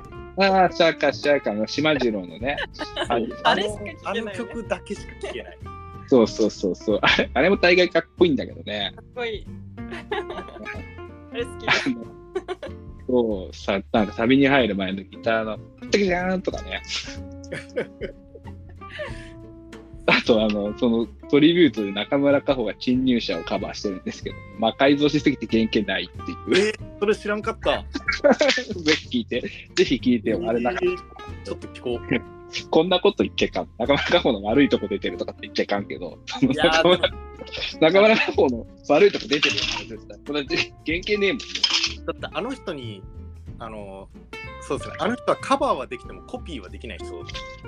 [0.46, 2.56] ああ、シャーカシャーカの島次郎のね。
[3.08, 5.58] ああれしか聞けないねあの曲だけしか聴けない。
[6.06, 6.98] そうそうそうそう。
[7.02, 8.92] あれあれも大概かっこいいんだけどね。
[8.96, 9.46] かっこいい。
[11.32, 11.66] あれ好き
[13.08, 15.58] そうさ、なんかサビに入る前のギターの、
[15.90, 16.82] テキジャーンとかね。
[20.08, 26.68] あと、あの、そのトリビュートで中村佳穂が侵入者をカバーしてるんですけど、魔改造しすぎて原型ないっていう。
[26.68, 27.84] えー、それ知らんかった。
[28.34, 29.40] ぜひ聞いて、
[29.74, 30.40] ぜひ聞いてよ。
[30.46, 30.96] あれなんか、えー
[31.44, 32.68] ちょっと聞こう。
[32.70, 33.68] こんなこと言っちゃいかん。
[33.78, 37.10] 中村佳穂の悪いとこ出てるとかって言っちゃいかんけど、 中村
[37.80, 40.18] 中村佳穂の悪いとこ出てるよ、絶対。
[40.26, 41.38] これ原型ねえもん。
[42.06, 43.02] だってあの人に、
[43.58, 44.08] あの、
[44.60, 47.24] そうですね、あの人はカバーはできてもコピーはできない人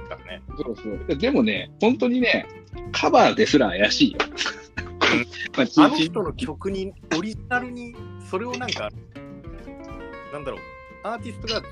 [0.09, 0.43] だからね。
[0.57, 1.17] そうそう。
[1.17, 2.47] でもね、本当にね、
[2.93, 4.19] カバーですら怪しいよ。
[5.57, 7.97] まあ、あの人の曲にオリジナルに
[8.31, 8.89] それをなんか
[10.33, 10.61] なんだろう。
[11.03, 11.63] アーティストが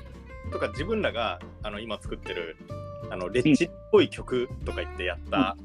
[0.51, 2.57] とか自分らがあの今作ってる
[3.09, 5.55] あのレッチっぽい曲とか言ってやった、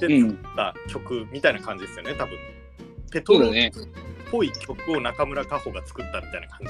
[0.00, 0.30] でうん。
[0.30, 2.36] 作った曲みたいな感じですよね多分。
[3.12, 3.52] ペトロっ
[4.30, 6.66] ぽい曲を中村佳穂が作ったみたいな感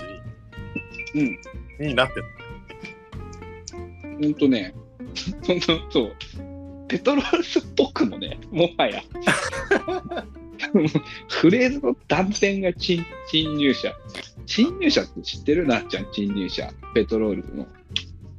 [1.15, 1.39] うん。
[1.79, 2.25] じになってる
[4.21, 4.75] ほんとね、
[5.47, 6.17] ほんとそう。
[6.89, 9.03] ペトロールズっぽくもね、もはや。
[11.29, 13.93] フレーズの断片が侵侵入者。
[14.47, 16.71] 侵入者って知ってるなっちゃん、侵入者。
[16.95, 17.67] ペトロールズの。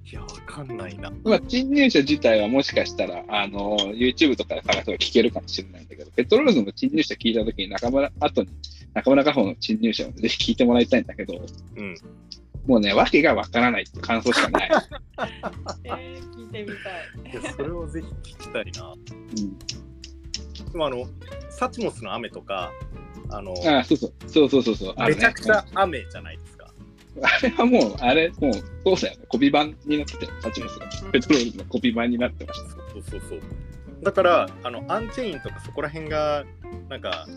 [0.10, 8.50] いやわかんないなまあ、侵入者自体はもしかしたら、あの、YouTube とかで探せば聞けるかもしれないんだけど、ペトロールズの侵入者聞いたときに中村、後に
[8.94, 11.96] 中村佳穂の侵入者をぜひ聞いてもらいたいんだけど、うん
[12.68, 14.70] もうね、わけがわからないって感想しかない。
[15.86, 16.70] えー、聞いてみ
[17.24, 17.42] たい。
[17.42, 19.58] いやそれをぜひ聞きたいなうん
[20.72, 21.08] でもあの
[21.50, 22.72] サチモスの雨とか
[23.30, 26.72] あのあそうそう、そうそうそうそう、めちゃくちゃ雨じゃないですか
[27.22, 29.26] あれはもう、あれ、もう、そうだよね。
[29.28, 30.88] コピー版になってて、サチモスが。
[31.12, 32.70] ペトロールズのコピー版になってました。
[32.70, 33.42] そうそうそう
[34.04, 36.46] だからあのアンチェインとかそこら辺が
[36.90, 37.28] なんか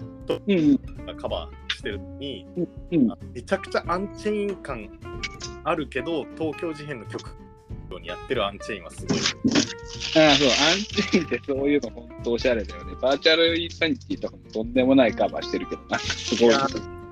[0.47, 0.79] うん、
[1.17, 2.47] カバーしてるのに、
[2.93, 4.91] うんあめちゃくちゃアンチェイン感
[5.65, 7.31] あるけど東京事変の曲
[8.01, 12.95] にやってるアンチェインはすごいああ、そう、アンチェインってそういうの本当おしゃれだよね。
[13.01, 16.55] バーチャルインサニティとかもとんでもないカバーしてるけど、なんかすごい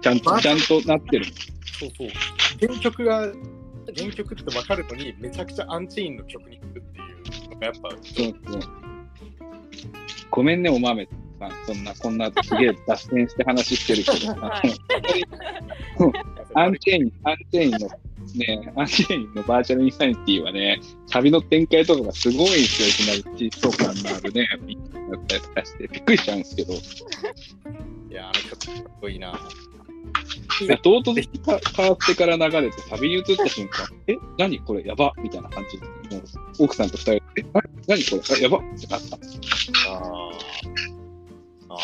[0.00, 1.24] ちゃんと、ちゃんとなってる。
[1.81, 2.09] そうそう
[2.61, 3.20] 原曲が
[3.96, 8.62] 原曲って分かるのにめちゃくちゃアンチェインの曲に聴こるっていうのがやっぱそうそう。
[10.31, 11.51] ごめんね、お豆さん。
[11.66, 14.74] そんな、こんなすげえ脱線して話してるけど、はい
[16.55, 17.79] アンチェイン、アンチェインの、
[18.35, 22.88] ね、アンチェインのバーチャルインサニティはね、旅の展開とかがすごいんですよ。
[22.88, 26.77] いきなり疾走感のあるね、ビートだったりとかして、びっくりしちゃうんですけど、い
[28.11, 29.38] やあの曲かっこいいな
[30.83, 31.14] 唐突
[31.77, 36.22] 変わってから流れて、旅に移った瞬間、え、何これやばみたいな感じで、も
[36.59, 39.16] う奥さんと二人で、え、な何これあやばってなった。
[39.92, 40.97] あー
[41.70, 41.76] あ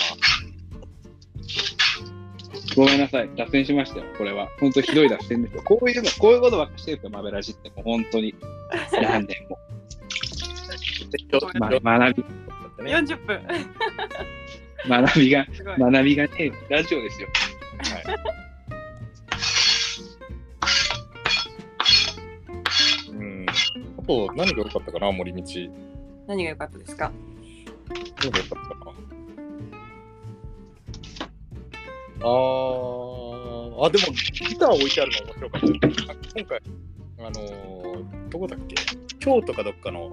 [2.77, 4.49] ごめんなさい、脱線しましたよ、これは。
[4.59, 5.63] 本当ひどい脱線ですよ。
[5.63, 7.69] こういうの、こういうことばっかしてるんですよ、マベラジって。
[7.71, 8.35] もう本当に。
[8.93, 9.59] 何年も。
[11.33, 12.23] ー ま、学び、
[12.85, 13.41] ね40分。
[14.89, 15.47] 学びが。
[15.79, 17.29] 学びがね、ラジオですよ。
[23.11, 23.47] うん
[23.99, 25.43] あと何が良かったかな森道
[26.27, 27.13] 何が良かったですか？
[28.21, 29.04] そうだったかな？
[32.25, 34.05] あーあ、でも
[34.49, 36.39] ギター置いてあるの面白かった。
[36.41, 36.63] 今回、
[37.19, 38.75] あのーどこだっけ？
[39.21, 40.11] 京都かどっかの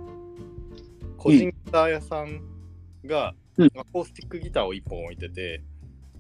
[1.17, 2.41] 個人ギター屋さん
[3.05, 5.61] が、うんアコースティックギターを1本置いてて、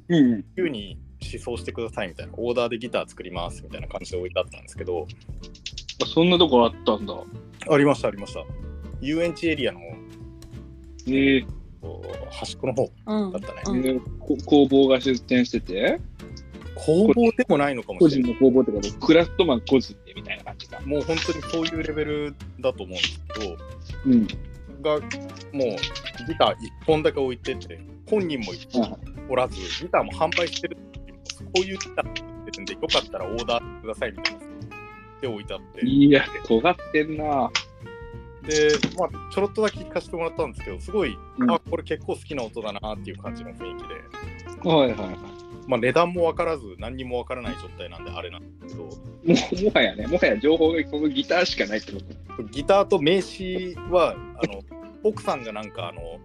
[0.09, 0.37] うん。
[0.37, 5.07] 自由に試奏してくださいみたいな、オーダーでギター作りますみたいな感じで置いてあったんですけど、
[6.13, 7.13] そんなとこあったんだ。
[7.69, 8.43] ありました、ありました。
[9.01, 9.79] 遊園地エリアの
[11.07, 11.60] ええこう
[12.29, 13.61] 端っこの方うんだったね。
[13.67, 15.99] うんでこ工房が出店してて、
[16.75, 18.33] 工房でもないのかも個しれない。
[18.33, 20.79] 人の工房ってことクラフトマン個人でみたいな感じか。
[20.81, 23.57] もう本当にそういうレベルだと思うんですけど、
[24.05, 24.27] うん。
[24.81, 25.07] がもう
[26.27, 28.47] ギター1本だけ置いてて、本人も
[29.29, 32.13] おらず、ギターも販売してるっていう、こういうギター作っ
[32.45, 34.41] てるんで、よかったらオーダーくださいみたいな。
[35.21, 37.51] で置いてあって、いや、尖ってんな。
[38.43, 41.51] で、まあ、ちょろっとだけ聞かせてもらったんですけど、すごい、うん。
[41.51, 45.17] あ、これ結構好きな音だなっていう感じの雰囲気で、はいはいはい。
[45.67, 51.99] まあ、値段も分からず、何にも分からない状態なんで、あれなんですけど、もうもはやね、もはや情報がそのギターしかないってこ
[52.37, 52.43] と。
[52.43, 54.61] ギターと名刺は、あの
[55.03, 56.19] 奥さんがなんか、あの、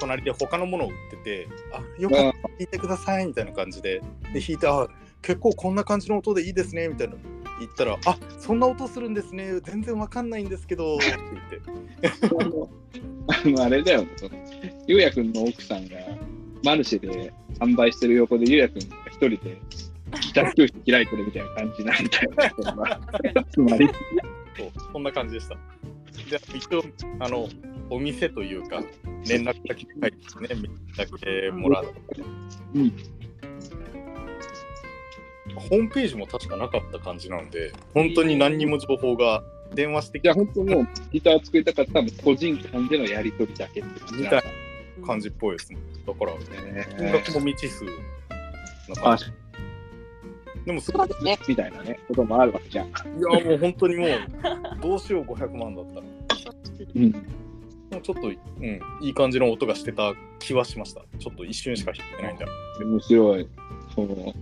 [0.00, 4.00] 隣で他のものを売ってて、あ、よかったら弾いてくださいみたいな感じで、
[4.32, 4.88] で、弾いて、あ、
[5.22, 7.14] 結構こんな感じの音でいいですねみたいな
[7.64, 12.68] 言ったら、あ、そんな音するんですね、全然分かんないんですけど、って言って、
[13.28, 14.04] あのあれだよ
[14.86, 15.96] ゆうやくんの奥さんが
[16.64, 19.60] マルシェで販売してる横でゆうやくんが一人で
[20.20, 22.30] ギター教室開いてるみたいな感じなんだよ
[23.34, 23.44] ね。
[23.50, 23.88] つまり、
[24.56, 25.54] そうそんな感じでした。
[25.54, 26.84] で、一応、
[27.20, 27.48] あの、
[27.88, 28.82] お店というか、
[29.28, 30.12] 連絡先書い
[30.48, 31.90] てね、だけもらって、
[32.74, 32.92] うん
[35.60, 39.42] ホームページも確かなかった感じなんで、本当に何にも情報が
[39.74, 44.42] 電話してきいや、た本当もうギター作りたかったら個人間でのやり取りだけって感じみたい
[45.00, 45.78] な感じっぽいですね。
[46.06, 47.12] だから、金ね。
[47.12, 49.24] 額も未知数な感あじ。
[50.64, 51.38] でも、すですね。
[51.48, 52.88] みたいなね、こともあるわけじゃん。
[52.88, 54.10] いや、もう本当にもう、
[54.80, 56.06] どうしよう500万だったら。
[56.94, 57.10] うん。
[57.92, 61.02] もうちょっと、うん、いい感じの音がしてた気はしました。
[61.18, 62.46] ちょっと一瞬しか弾いてないんだ。
[62.80, 63.48] 面白い。
[63.94, 64.34] その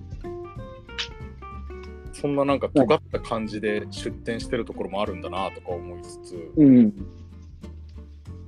[2.21, 6.93] そんななんか尖った感じで出店してるところもあるんだなとか思いつつ、うん。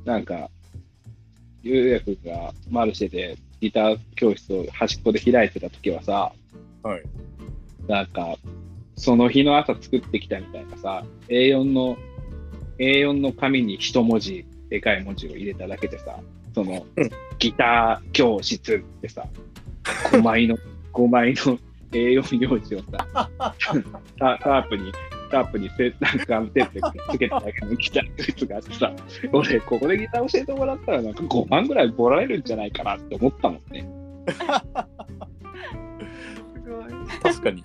[0.04, 0.50] なんか、
[1.62, 6.32] ゆうやくんがマルシェでギター教室を端っこで開いてた時はさ、
[6.82, 7.02] はい。
[7.88, 8.36] なんか、
[8.96, 11.96] その日の朝作ってきたみたいなさ、A4 の、
[12.78, 16.20] A4 の紙に一文字、でかい文字を入れただけでさ、
[16.54, 19.26] そのうん、 ギター教室ってさ、
[20.10, 20.58] 5枚の、
[20.92, 21.58] 5枚の
[21.98, 23.30] A4 用紙をさ、
[24.18, 24.92] タタープに、
[25.30, 26.80] タープにせなんかテープ
[27.12, 28.92] つけただけのギター教室があってさ、
[29.32, 33.86] 俺、ここでギター教えてもらったらなんか5万ぐらいもらえるんじゃないかなって思ったもんね。
[36.64, 36.84] すごい。
[37.22, 37.64] 確かに。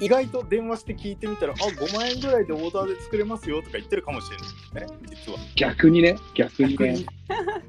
[0.00, 5.38] 意外と電話して聞いてみたら、あ、5万円ぐらいでオーダーで作れますよとか言ってるかもしれないですね、実は。
[5.56, 7.04] 逆にね、逆にね。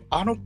[0.09, 0.37] あの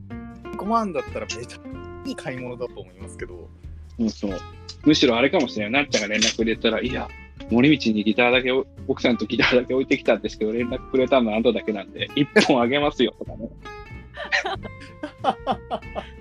[0.56, 1.60] 5万だったらめちゃ
[2.04, 3.48] いい買い物だと思いますけど、
[3.98, 4.38] うん、そう。
[4.84, 5.84] むしろあれかもしれない。
[5.84, 7.08] なっちゃんが連絡くれたら、いや、
[7.50, 13.48] 森道にギターだけお、奥さんとギターだけ置いてきたんですけど、連絡くれたのあなただけなんで、1本あげますよとかね。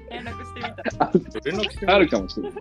[0.10, 0.72] 連絡してみた。
[1.46, 2.54] 連絡してみあるかもしれない。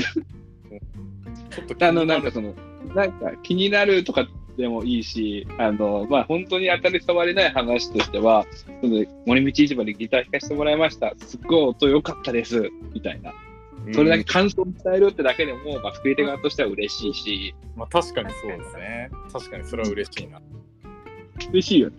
[0.00, 2.54] ちょっとあの、なんかその、
[2.94, 8.46] なんか気になるとかでもいいし、あの、まあ、本当に当たり障りない話としては、
[8.80, 11.14] その森道市場でギター弾かせてもらいました。
[11.18, 12.70] すっごい音良かったです。
[12.92, 13.32] みたいな。
[13.92, 19.10] それだけ感想を伝えるってだけでも、まあ、作り手側としては嬉しいし、まあ確かにそうですね。
[19.32, 20.40] 確かにそれは嬉しいな。
[21.50, 21.96] 嬉しいよね。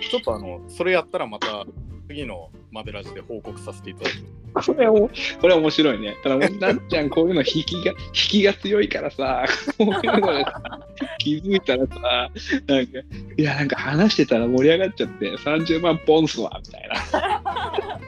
[0.00, 1.66] ちょっとあの、それやったらまた
[2.08, 4.22] 次のマデラジで報告させていただき
[4.54, 4.72] ます。
[4.72, 6.16] これおこれ面白いね。
[6.22, 9.44] ただ、なっちゃん、こういうの引きが、 引きが強いからさ、
[9.76, 10.80] こういうのでさ
[11.18, 12.30] 気づいたらさ、
[12.66, 12.98] なんか、
[13.36, 17.98] いや、なんか話してたら盛り上がっちゃって、30万ポンスわ、みたいな。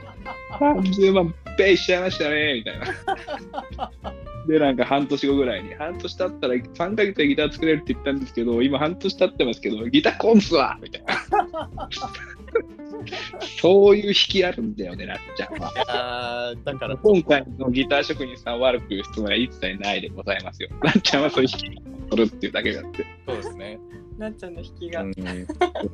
[0.61, 2.87] 30万ペイしちゃいましたね、みたいな。
[4.49, 11.89] で、なんか半年後ぐらいに、半年経ったら3ヶ月でギター作れるって言ったんですけど、今半年経ってますけど、ギターコンスわみたいな。
[13.61, 16.55] そういう引きあるんだよね、なっちゃんは。
[16.65, 20.71] だから、今回のギター職人さんを悪く言う質問は一切ないでございますよ。
[20.83, 23.07] なっちゃんはそういう引きを取るっていうだけであって。
[23.27, 23.79] そうですね。
[24.17, 25.03] なっちゃんの引きが。
[25.03, 25.13] うん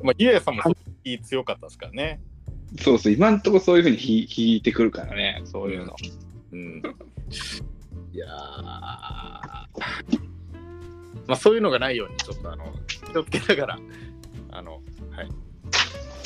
[0.01, 0.61] まあ、ゆうやさんも
[1.03, 2.21] いい強かったですからね。
[2.79, 5.95] そうそう、今んとこそういうふうに引引いてくるからね、そういうの。
[6.51, 6.83] うん。
[8.13, 8.63] いやー
[11.27, 12.65] まあそういうのがないように、ちょっとあの、
[13.11, 13.79] 気をつけながら、
[14.51, 14.73] あの、
[15.11, 15.27] はい。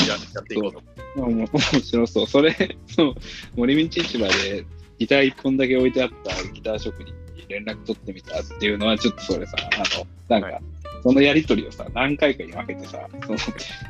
[0.07, 0.81] ややっていこうと。
[1.19, 1.47] もう面
[1.81, 2.27] 白そう。
[2.27, 3.15] それ、そう、
[3.55, 4.65] 森道市場で
[4.99, 10.63] ギター一本だけ置いてあったギター職人に連絡取ってみたっていうのは、ちょっとそれさ、あの、なんか、はい
[11.03, 13.39] そのやりとりをさ、何回かに分けてさ、その、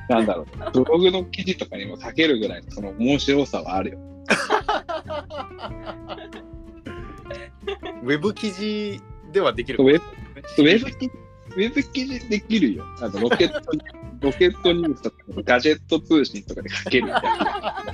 [0.10, 4.00] なんだろう、ブログの記事とかにも書けるぐらいのその面白さはあるよ。
[8.04, 9.00] ウェブ記事
[9.32, 10.06] ではできるウェブ
[10.64, 11.12] ウェブ記事、
[11.56, 12.84] ウェブ記事できるよ。
[13.00, 13.60] あのロケット、
[14.22, 17.86] ロケットニュースとか、ガジェット通信とかで書けるみたいな。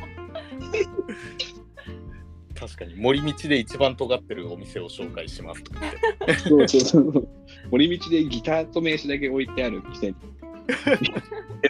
[2.59, 5.93] 確かに森道で一番尖ってるお店を紹介しますとか言っ
[6.33, 7.27] てそうそうそう。
[7.69, 10.15] 森道でギターと名刺だけ置いてある店に、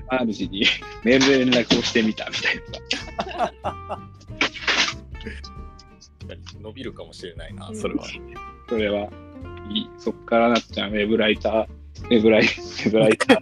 [0.09, 0.65] 主に
[1.03, 2.55] メールで連絡をしてみたみたい
[3.63, 3.99] な
[6.61, 8.05] 伸びるかもしれないな、それは。
[8.69, 9.09] それは、
[9.69, 9.89] いい。
[9.97, 13.39] そっからなっちゃん、ウェブライター、ウェブライ、ウェブライター、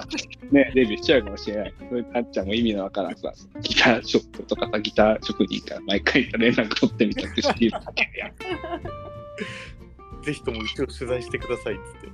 [0.52, 1.74] ね、デビューしちゃうかもしれない。
[1.90, 8.34] それなっちゃんも意味のわからんさ、ギターショップとかさ、ギター職人から毎回連絡取ってみたってしてるだけやん。
[10.24, 12.12] ぜひともうちを取材してくださいっつっ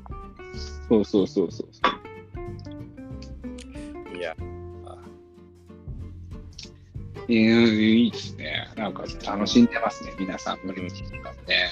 [0.90, 1.68] そうそうそうそう。
[4.12, 4.18] て。
[4.18, 4.36] いや、
[7.28, 8.70] いやいいですね。
[8.76, 11.70] なんか楽しんでますね、皆さん、森道とかもね。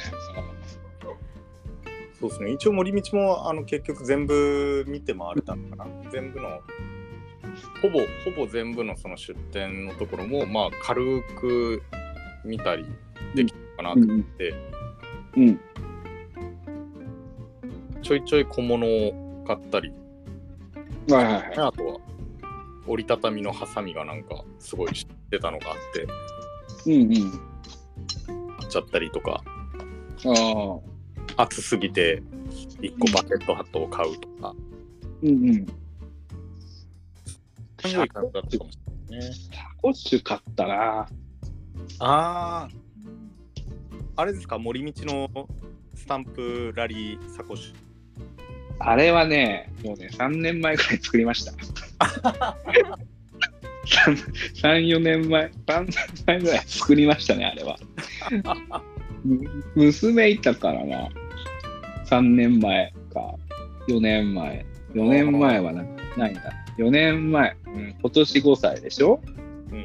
[2.20, 2.52] そうですね。
[2.52, 6.10] 一応森道もあの結局全部見て回れたのかな。
[6.12, 6.50] 全部の、
[7.82, 11.82] ほぼ、ほぼ全部のその出店のところも、まあ軽く
[12.44, 12.86] 見たり
[13.36, 14.54] できたかなと思って、
[15.34, 15.60] そのうん。
[18.02, 19.94] ちょいちょい小物を買ったり、
[21.10, 21.44] はいはいはい。
[21.58, 22.00] あとは
[22.88, 26.08] 折りたたみのハサミがなんかすごい知ってたのがあって、
[26.86, 27.10] うんうん。
[28.58, 29.42] 買っちゃったりとか、
[30.26, 30.89] ああ。
[31.40, 32.22] 暑すぎて
[32.82, 34.54] 1個バケットハットを買うとか、
[35.22, 35.66] うんうん。
[37.94, 38.78] 良い感じだったかもし
[39.10, 39.36] れないね。
[39.50, 41.08] タコッシュ買ったな。
[42.00, 42.70] ああ、
[44.18, 45.48] あれですか、森道の
[45.96, 47.76] スタンプラリーサコッシュ。
[48.80, 51.54] あれはね、もうね、3年前くらい作りました。
[53.86, 55.96] 3、4年前、3年
[56.28, 57.80] 前ぐらい作りましたね、あれは。
[59.24, 61.10] む娘いたからな。
[62.10, 63.36] 3年前か、
[63.88, 64.66] 4年前。
[64.94, 65.84] 4年前はな
[66.18, 66.42] ないんだ。
[66.78, 69.22] 4年前、うん、今年5歳でしょ？
[69.72, 69.84] うんうん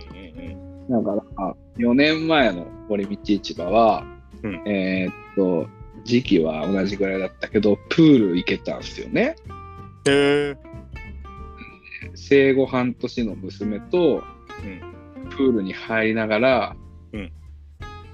[0.97, 1.05] うん。
[1.05, 4.05] だから、4年前の森道市場は、
[4.43, 5.69] うんえーっと、
[6.05, 9.37] 時期は同じぐらいだったけど、プール行けたんですよね。
[10.07, 10.57] へえ。
[12.15, 14.23] 生後半年の娘と、
[14.65, 14.95] うん
[15.31, 16.77] プールに入りながら、
[17.13, 17.33] うん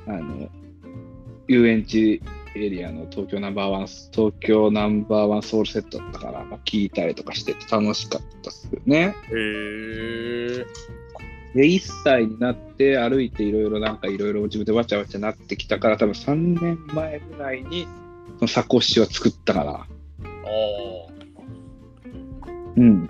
[0.06, 0.48] あの、
[1.48, 2.22] 遊園地
[2.54, 8.98] エリアの東京ナンバーワン、東京ナンバーワンソウルセットだったから、まあ、聞いたりとかしてて楽しかったっすよね。
[8.98, 10.66] へえ。
[11.54, 17.86] で、1歳になって歩いていろいろなんかいろいろ自分でわちゃわちゃなってきたから、多分3年前ぐらいに、
[18.38, 19.72] そのサコッシュは作ったから。
[19.72, 19.86] ああ。
[22.76, 23.08] うん。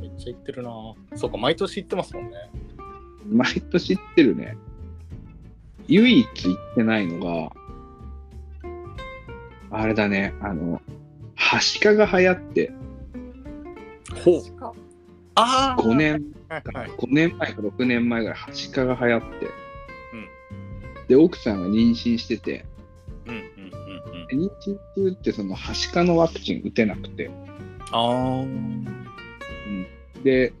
[0.00, 0.70] めっちゃ行ってるな。
[1.16, 2.36] そうか、毎年行ってますもんね。
[3.30, 4.56] 毎年行ってるね。
[5.86, 7.52] 唯一行ってないのが、
[9.76, 10.80] あれだね、あの、
[11.34, 12.72] はしかが流行って、
[14.24, 14.42] ほう。
[15.34, 15.82] ああ。
[15.82, 16.90] 5年、はいはい。
[16.90, 19.48] 5年前か6年前ぐらい、はしかが流行って、
[21.08, 22.64] で、奥さんが妊娠してて、
[23.26, 23.44] うんうんうん
[24.20, 24.26] うん。
[24.28, 27.30] で妊娠中ってそのはしかのワクチン打てなくて、
[27.90, 28.44] ああ。
[30.22, 30.52] で、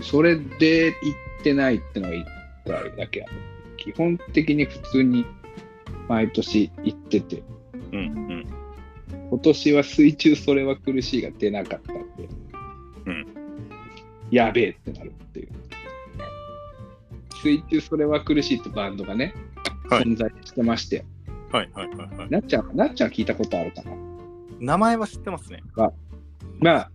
[0.00, 0.94] それで行
[1.40, 2.24] ってないってのが1
[2.66, 3.32] 個あるだけある。
[3.78, 5.24] 基本的に普通に
[6.08, 7.42] 毎年行ってて、
[7.92, 8.46] うんうん。
[9.30, 12.28] 今年は水中それは苦しいが出なかったんで、
[13.06, 13.26] うん
[14.30, 15.48] やべえってなるっていう。
[17.42, 19.34] 水中それは苦しいってバンドがね、
[19.90, 21.04] はい存在してまして、
[21.50, 22.30] はいはいはいはい。
[22.30, 23.90] なっちゃん、なっちゃん聞いたことあるかな？
[24.60, 25.62] 名前は知ってますね。
[26.60, 26.90] まあ、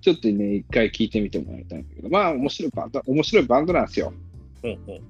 [0.00, 4.12] ちょっとね、一回聞いてみてもらいたいんだけど、まあ、面白いバンド、面白いバンドなんですよ。
[4.62, 5.00] ほうほう。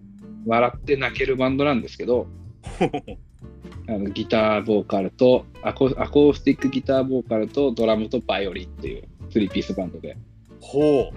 [0.46, 2.26] 笑って泣けるバンドなんですけど、
[3.88, 10.16] あのギターボーカルとアコ、アコースティックギターボーカルとドラムとバイオリンっていう3ピースバンドで、
[10.60, 11.10] ほ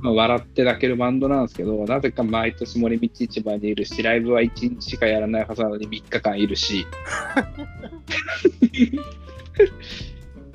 [0.00, 6.86] まあ、笑って泣けるバンドなんですけど、なぜか毎年森道市場にいるし、ライブは1日しかやらないはずなのに3日間いるし、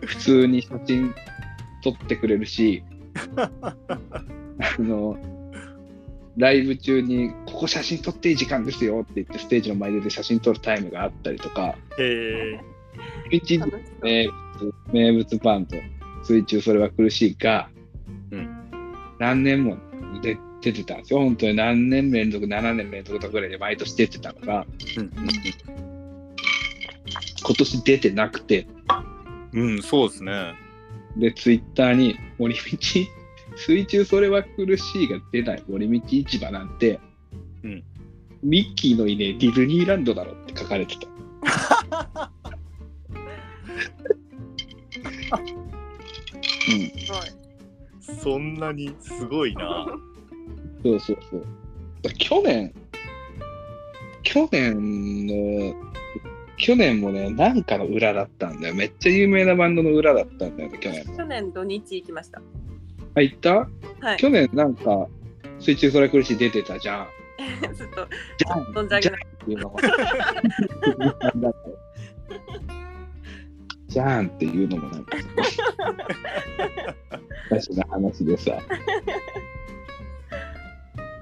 [0.01, 1.13] 普通に写真
[1.83, 2.83] 撮ってくれるし、
[3.35, 3.75] あ
[4.79, 5.17] の、
[6.37, 12.59] ライブ中に、ここ写真撮っていい時間ですよって言って、ステージの前で写真撮るタイムがあったりとか、え。
[13.31, 13.65] 一日
[14.01, 15.77] 名物名物バンド、
[16.23, 17.69] 水中それは苦しいが、
[18.31, 18.63] うん
[19.19, 19.77] 何年も
[20.21, 21.19] 出出てたんですよ。
[21.19, 24.65] 本当に何年連続、7年連続とかぐらいで毎年出てたのが、
[24.95, 25.09] 今
[27.57, 28.67] 年出てなくて、
[29.51, 30.53] うん、そうですね。
[31.17, 32.61] で、ツイッターに、森道、
[33.55, 36.99] 水中それは苦しいが出ない森道市場なんて、
[37.63, 37.83] うん
[38.43, 41.07] ミッキーのいねえディズニーランドだろって書かれてた。
[46.69, 48.17] うん、すごい。
[48.19, 49.85] そんなにすごいな。
[50.83, 51.45] そうそうそう。
[52.01, 52.73] だ去年、
[54.23, 55.75] 去年の、
[56.57, 58.75] 去年もね、なんかの裏だったんだよ。
[58.75, 61.17] めっちゃ有名なバンドの裏だったんだよね、去年も。
[61.17, 62.41] 去年土日行きました。
[63.15, 63.67] あ、行った？
[64.01, 64.17] はい。
[64.17, 65.07] 去年なんか、
[65.59, 67.07] 水中空苦しい出てたじゃん。
[67.75, 68.07] ずっと
[68.37, 69.25] じゃん存じ上げない。
[69.25, 69.79] っていうのも。
[73.87, 75.17] じゃんっていうのもなんか、
[77.51, 78.57] おかしな話でさ。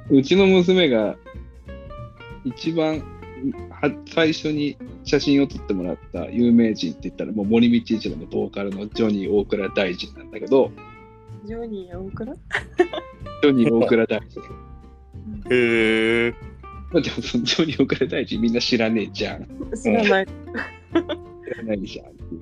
[0.10, 1.16] うちの娘が
[2.46, 3.00] 一番
[3.70, 10.72] は最初に写真を撮ってもらった有名人って言ったらもう森道一郎のボーカルのジョニー大倉大臣なんだけど
[11.46, 12.34] ジョニー大倉？
[12.36, 14.42] ジョニー大倉大臣
[15.50, 16.34] へえ。
[16.92, 20.26] まあでもそのジョニー大倉大臣みんな知らねえじゃん知らない。
[20.28, 20.32] 知
[21.58, 22.42] らないじゃんっていう。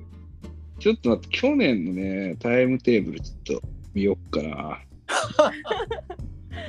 [0.78, 4.78] ちょっと待って、去年のね、タイムテーブルちょっと見よっかな。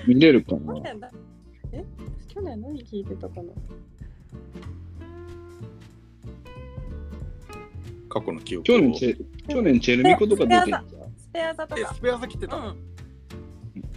[0.08, 0.74] 見れるかな？
[0.74, 1.12] 去年だ。
[1.74, 1.84] え？
[2.28, 3.52] 去年何聞いてたかな？
[8.10, 9.18] 過去の記憶去年チェ、
[9.48, 10.86] 去年チェルミコとか出てんじゃん？
[11.32, 12.02] スペア座とかえス。
[12.02, 12.76] ペア座来てた、うん。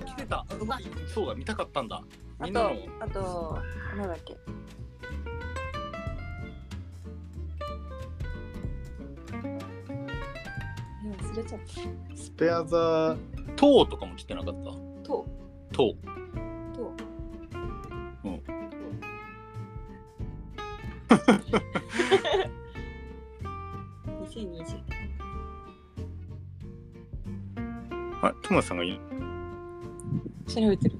[0.06, 2.02] 来てたうまいそうだ見たかったんだ
[2.38, 3.58] あみんなのと、あと、
[3.96, 4.36] なんだっけ。
[11.06, 12.16] え忘れちゃった。
[12.16, 13.16] スペア座
[13.56, 14.70] 塔とかも来てなかった？
[15.02, 15.26] と、
[15.72, 15.94] 塔
[16.74, 16.92] と。
[18.24, 18.42] うん。
[24.24, 24.82] 2020
[28.24, 28.98] はいトマスさんがいい
[30.48, 30.94] 調べてる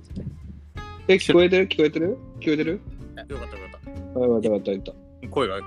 [1.08, 1.68] え、聞こえてる？
[1.68, 2.18] 聞こえてる？
[2.38, 2.80] 聞こえてる？
[3.28, 4.72] よかったよかっあ、よかったよかった。
[4.72, 5.60] よかった声が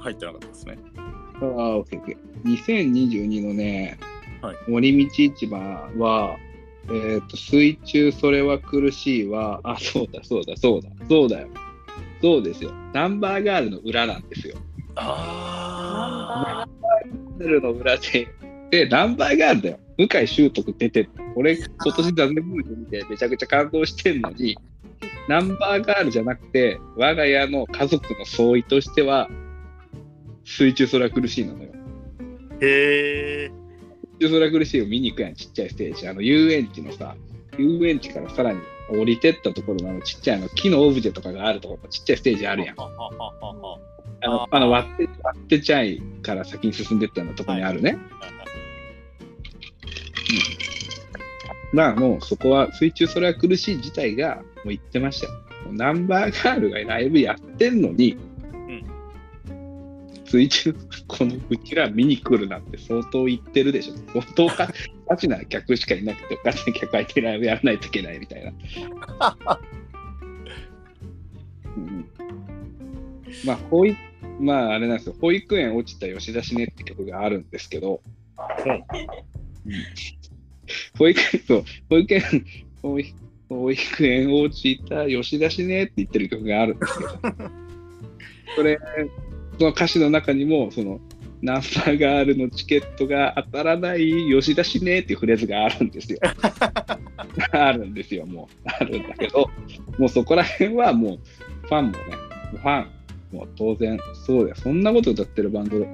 [0.00, 0.78] 入ってなかったですね。
[0.96, 1.46] た。
[1.46, 2.96] ああ、オッケーオッケー。
[3.06, 3.96] 2022のね、
[4.42, 4.56] はい。
[4.66, 5.58] 森道市場
[5.98, 6.36] は、
[6.90, 11.48] えっ、と、水中それは苦しいは、あ、そうだそうだそうだ、そうだよ。
[12.22, 12.72] そうですよ。
[12.92, 14.56] ナンバーガールの裏なんですよ。
[14.96, 18.26] あナンバーガールの裏で、
[18.74, 19.78] で、ナンバーガールだよ。
[19.96, 21.10] 向井秀徳出てる。
[21.36, 24.58] 俺、今年ザゼムード見てめちゃくちゃ感動してんのに、
[25.28, 29.30] ナンバーガールじゃなくて、我が家の家族の総意としては、
[30.44, 31.70] 水中空苦しいなのよ。
[32.60, 33.52] ーへえ
[34.18, 36.08] 水中空苦しいを見に行くやん、ちっちゃいステージ。
[36.08, 37.14] あの、遊園地のさ、
[37.56, 38.58] 遊園地からさらに
[38.90, 42.76] 降りてったところのあのちっちゃいあの木のオブジェとかがあるところのちっちゃいステージあるやん。
[42.76, 43.78] ははははは
[44.22, 47.98] あの、あの割って、割ってちゃいから先に進んでったようなところにあるね。
[51.74, 55.32] まあもうそこは水中それは苦しい自体がもう言ってましたよ。
[55.64, 58.16] もうナンバーガールがライブやってんのに、
[60.24, 60.74] 水中、
[61.08, 63.94] このうちら見に来るなんて相当言ってるでしょ。
[64.12, 64.68] 相当か、
[65.08, 68.52] ガチな客しかいなくて、ガチな客相手にライブやらないといけないみたいな。
[71.76, 72.08] うん
[73.44, 73.98] まあ、保育、
[74.38, 78.00] まああれなんですよ、保育園落ちた吉田しねって曲があるんですけど、
[78.64, 78.84] うん
[80.98, 82.22] 保育園、そう、保育園、
[83.48, 87.10] 保育園落ちた吉田しねって言ってる曲があるんですけど、
[88.56, 88.78] それ、
[89.58, 91.00] その歌詞の中にも、その、
[91.42, 96.18] ナンバーガールのチケットが当たらない吉田しねっていうフレーズがあるんですよ。
[97.52, 98.68] あるんですよ、もう。
[98.68, 99.50] あるんだけど、
[99.98, 101.18] もうそこら辺はもう、
[101.66, 101.98] ファンもね、
[102.52, 102.86] ファン、
[103.36, 104.56] もう当然、そうだよ。
[104.56, 105.86] そんなこと歌ってるバンド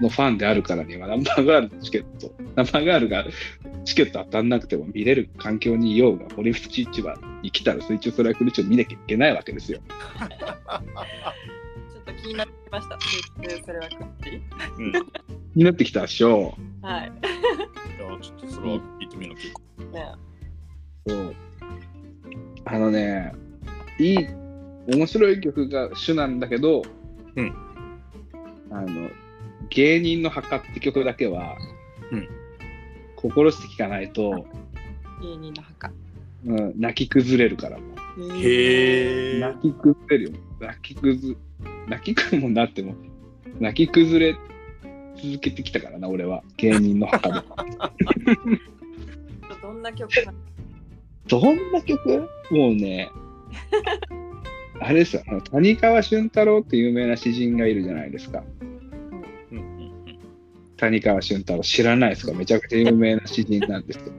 [0.00, 3.24] のファンであるからには、ナンバーガールのチケット、ナンバーガールが
[3.84, 9.80] チケット当たんなくても見れる環境にいようが、堀口市場に来たら水中ストライクルチを見なきゃいけないわけですよ。
[10.18, 12.98] ちょっと気になってきました。
[13.00, 14.42] 水中それはクッチ
[14.78, 14.92] うん。
[15.54, 17.12] になってきたでしょはい。
[17.98, 19.62] いやちょっとそれは聞いてみるの結構。
[19.92, 20.12] ね
[21.06, 21.34] そう。
[22.66, 23.32] あのね、
[23.98, 24.26] いい、
[24.86, 26.82] 面白い曲が主なんだけど、
[27.36, 27.54] うん
[28.70, 29.10] あの、
[29.70, 31.56] 芸人の墓って曲だけは、
[32.10, 32.28] うん
[33.16, 34.46] 心して聴かないと、
[35.20, 35.90] 芸人の墓。
[36.46, 37.84] うん、泣き崩れるからも
[38.16, 38.36] う。
[38.36, 39.40] へえ。
[39.40, 40.38] 泣き崩れるよ。
[40.60, 41.36] 泣き崩
[41.88, 42.94] 泣き崩もなっても、
[43.58, 44.38] 泣き崩れ
[45.16, 46.44] 続けてきたからな、俺は。
[46.58, 47.46] 芸人の墓で。
[49.60, 50.32] どんな曲か
[51.26, 52.28] どんな曲？
[52.50, 53.10] もうね、
[54.80, 58.44] あれですよ、あの谷川俊太郎って有名な詩人がいるじゃないですか。
[60.78, 62.32] 谷川俊太郎知らないですか？
[62.32, 64.12] めちゃくちゃ有名な詩人なんですよ。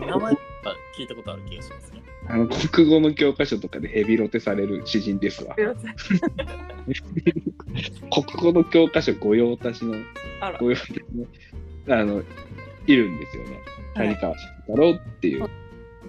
[0.00, 0.38] 名前は
[0.96, 2.02] 聞いたことある気がしますね。
[2.28, 5.54] あの国語の教科書とかでヘビロテされる詩人ですわ。
[5.54, 5.72] 国
[8.40, 9.94] 語の教科書御用達の、
[10.60, 11.04] 御用達
[11.86, 12.22] の、あの、
[12.86, 13.50] いるんですよね。
[13.94, 15.48] はい谷川俊太郎っていう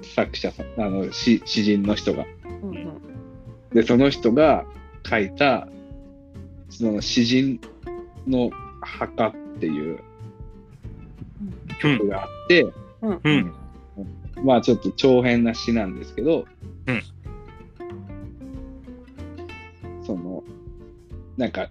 [0.01, 2.25] 作者さん、あの詩詩人の人が。
[2.61, 3.01] うんうん
[3.73, 4.65] で、その人が
[5.05, 5.67] 書いた、
[6.69, 7.59] その詩人
[8.25, 8.49] の
[8.87, 9.99] 墓っていう
[11.79, 12.63] 曲があって、
[13.01, 13.21] うん。
[13.23, 13.53] うん。
[14.43, 16.45] まあちょっと長編な詩なんですけど、
[16.87, 17.03] うん。
[20.03, 20.43] その、
[21.37, 21.69] なんか、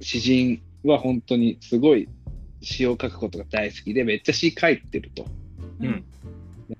[0.00, 2.08] 詩人は本当にすごい
[2.60, 5.26] 詩を書くことが大好きで、めっちゃ詩書いてると。
[5.80, 6.04] うん。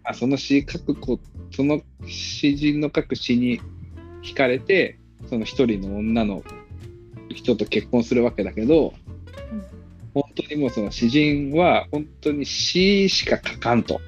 [0.05, 1.21] あその詩書くこ
[1.51, 3.61] その詩人の書く詩に
[4.23, 6.43] 惹かれて、その一人の女の
[7.29, 9.02] 人と結婚するわけだけど、うん
[10.15, 14.01] 本当にもうその詩人は本当に詩しか書かんと。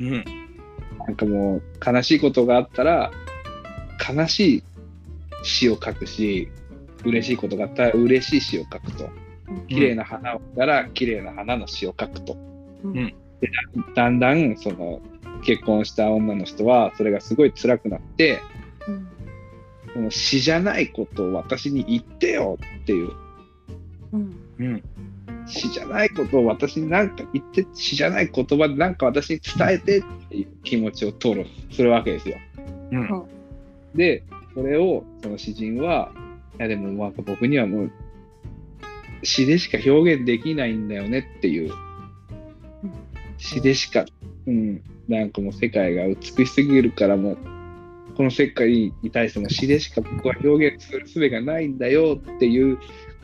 [0.00, 0.24] うん。
[1.06, 3.10] なんかもう悲しいことがあったら
[4.08, 4.62] 悲しい
[5.42, 6.48] 詩を書くし、
[7.04, 9.08] 嬉しいことがあったら嬉しい詩を書くと。
[9.68, 12.36] 綺麗な花を見たら綺麗な花の詩を書くと。
[12.84, 13.48] うんで
[13.94, 15.00] だんだんその
[15.42, 18.40] 結婚した女の人はそれがすごい辛くなって、
[18.86, 19.08] うん
[19.92, 23.10] その詩じゃないことを私に言ってよっていう。
[24.12, 24.82] うんうん。
[25.46, 32.36] 詩じゃないことを私に何か言って、詩じゃない言葉で何か私に伝えてっていう気持ちを吐露するわけですよ。
[32.92, 33.24] うん。
[33.94, 34.22] で、
[34.54, 36.12] それをその詩人は、
[36.58, 37.90] いやでもなんか僕にはもう
[39.22, 41.72] 詩でしか表現できないんだよねっていう
[42.82, 42.92] うん、
[43.38, 44.04] 詩でしか、
[44.46, 47.38] うん、なんかもう世界が美しすぎるからもう、
[48.16, 52.78] この世界に対しても詩でしか僕は表現する術がないんだよっていう、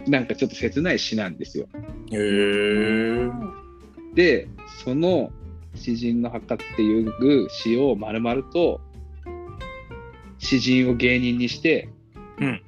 [0.07, 1.66] なんかちょっと切ない詩なんですよ。
[2.12, 3.30] へえ。
[4.14, 4.48] で、
[4.84, 5.30] その
[5.74, 8.80] 詩人の墓っていう詩を丸々と
[10.38, 11.88] 詩人を芸人にして、
[12.38, 12.62] うん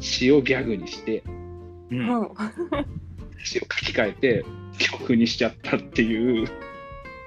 [0.00, 1.22] 詩をギャグにして、
[1.90, 1.96] う。
[1.96, 2.28] うんん
[3.42, 4.44] 詩を書き換えて
[4.78, 6.50] 曲にしちゃったっていう、へ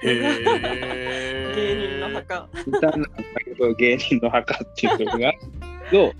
[0.03, 1.53] え。
[1.55, 3.09] 芸人の墓歌なんだ
[3.43, 5.33] けど芸人の墓っていう曲が
[5.91, 6.13] ど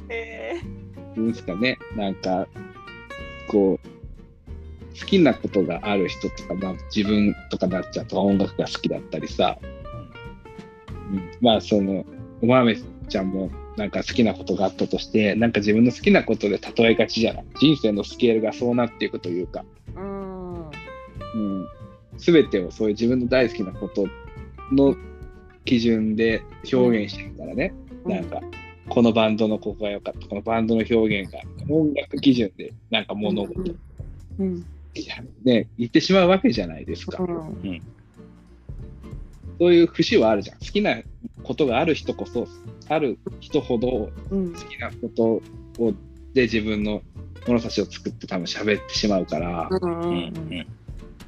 [1.24, 2.48] うですかね、なんか、
[3.54, 9.66] こう、好きなことがある人とか、まあ、自分とかなっちゃうと音楽が好きだったりさ、う
[11.16, 12.06] んまあその
[12.42, 12.76] おまめ
[13.10, 17.46] ちゃんもなんか好きなことがあったとしてなんか自分の好きなことで例えがちじゃない。
[17.60, 20.70] 人生のスケールがそうなっていくというか、ーうん。
[21.36, 21.68] うん、
[22.18, 24.08] 全てをそういう自分の大好きなこと
[24.72, 24.96] の
[25.66, 27.74] 基準で表現してるからね、
[28.06, 28.42] なんか
[28.94, 30.28] このバンドのここが良かった。
[30.28, 33.72] このバンドの表現が音楽基準でなんか物事。
[33.72, 33.76] を
[34.38, 34.64] うん。
[35.44, 37.24] ね言ってしまうわけじゃないですか。
[37.24, 37.82] うん。
[39.60, 40.60] そういう節はあるじゃん。
[40.60, 40.98] 好きな
[41.42, 42.48] ことがある人こそ、
[42.88, 44.54] ある人ほどうん。
[44.54, 45.24] 好きなこと
[45.84, 45.94] を
[46.36, 47.02] で自分の
[47.48, 50.54] 物差しを作って多分喋ってしまうから、うんうんうん。
[50.54, 50.66] い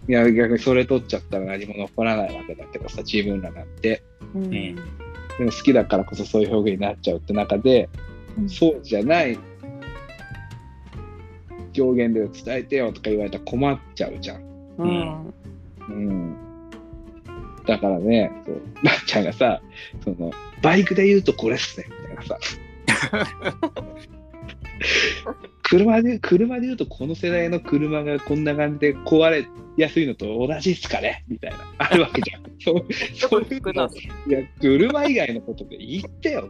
[0.08, 4.04] や逆にそれ取っちゃったら何も残らないわけだけどさ、自分らなんて。
[4.36, 5.05] うん
[5.38, 7.90] 好きだからこそそういう表現になっちゃうって中で、
[8.38, 9.40] うんそうじゃない
[11.78, 14.42] 表現で伝えてよとか言われたら困っちゃうじゃん。
[14.78, 15.34] うん
[15.90, 16.36] うん。
[17.66, 19.62] だからね、そう、なっちゃんがさ、
[20.04, 20.32] その、
[20.62, 22.40] バイクで言うとこれっすね、みたいなさ。
[25.64, 31.58] 車で、車で言うとこの世代の車がこんな感じで壊れやすいのと同じっすかねみたいな。
[31.80, 32.45] あるわけじゃん。
[32.60, 32.86] そう
[33.16, 33.90] そういうの
[34.28, 36.50] いや、車以外のことで言ってよ、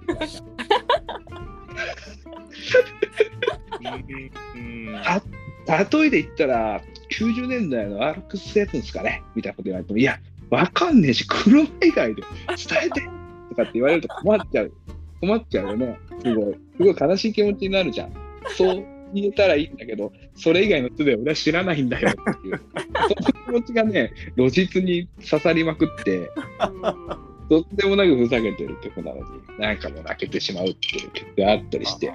[5.68, 6.82] 例えで言ったら、
[7.12, 12.28] 90年代のアルクスやつですかねみたいなこと言われても、いや、わかんねえし、車以外で伝
[12.86, 13.02] えて
[13.50, 14.72] とかって言われると困っちゃう。
[15.22, 16.00] 困っちゃうよね。
[16.24, 16.54] すごい。
[16.78, 18.14] すごい悲しい気持ちになるじゃん。
[18.56, 22.62] そう言えたらいいんだけど、それ以外の人で俺は知らないんだよっていう。
[23.46, 26.32] 気持ちがね、露実に刺さりまくって、
[27.50, 29.24] とってもなくふざけてる曲なのに、
[29.60, 32.08] なんかもう泣けてしまうっていう曲があったりして。
[32.08, 32.14] ちょ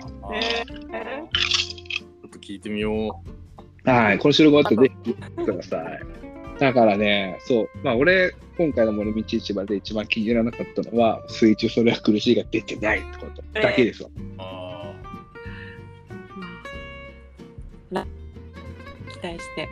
[2.26, 3.22] っと聞いてみよ
[3.84, 6.00] はい、この収録終わってぜひ聞いてください。
[6.58, 14.10] だからね、そう、まあ俺、今回の森道市場で一番気に入らなかったのは、水中それは苦しいが出てないってことだけですわ。
[14.10, 14.12] う。
[14.42, 14.94] あ
[19.10, 19.68] 期待して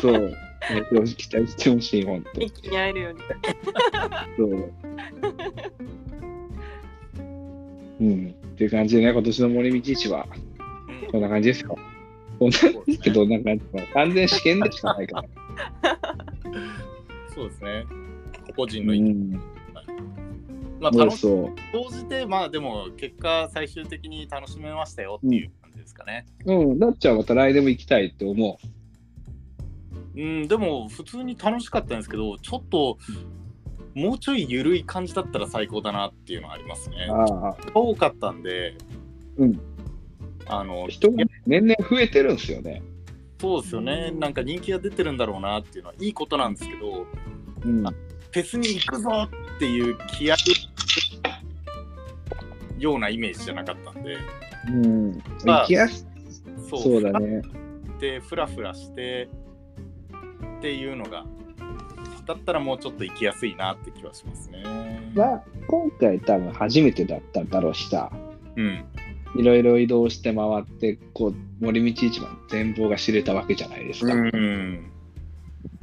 [0.00, 0.49] そう。
[0.68, 3.20] 正直期待してほしい、本当一気に会えるように。
[4.36, 4.72] そう。
[8.00, 8.28] うん。
[8.28, 10.26] っていう感じでね、今年の森道市は、
[11.10, 11.76] こんな感じですよ。
[12.38, 13.50] こんな感じけど、なんか、
[13.94, 15.98] 完全試験でしかないから。
[17.34, 17.86] そうですね。
[18.56, 19.12] 個人の意見。
[19.12, 19.42] ん。
[20.80, 26.26] まあ、そう楽しそ総じて、まあでも、結果、最終的に楽しめましたよっていう感じですかね。
[26.46, 26.52] う。
[26.52, 26.78] うん。
[26.78, 28.66] なっちゃんまた来年も行きたいって思う
[30.16, 32.98] ん、でも、普通に楽しかったんですけど、ちょっと、
[33.94, 37.08] もうちょい緩い感じだったら最高だなっていうのはありますね。
[37.74, 38.76] 多かったんで、
[39.36, 39.60] うん。
[40.46, 42.82] あの、人が年々増えてるんですよね。
[43.40, 44.10] そうですよね。
[44.10, 47.06] なんか人気が出てるんだろうなっていうのはいいことなんですけど、
[47.64, 47.82] うん。
[47.82, 49.10] フェスに行くぞ
[49.56, 50.36] っていう気合
[52.78, 54.16] ようなイメージじゃなかったんで、
[54.68, 55.22] うん。
[55.44, 56.06] まあ行きやす
[56.68, 57.42] そうそうだね。
[57.98, 59.28] でフラフラして
[60.60, 61.24] っていうのが
[62.26, 64.62] だったらもうちょっと行きやすいなって気はしますね。
[65.14, 68.12] まあ、今回多分初めてだっただろうしさ。
[68.56, 68.84] うん、
[69.36, 71.34] いろいろ移動して回って、こう、
[71.64, 74.12] 森道市場の全貌が知れたわけじゃないですか。
[74.12, 74.90] うん、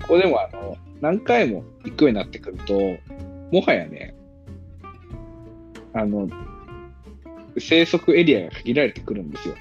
[0.04, 2.74] ここでもあの、何回も行くようになってくると、
[3.52, 4.16] もはやね、
[5.94, 6.30] あの、
[7.58, 9.56] 生息エリアが限られてくるんですよ。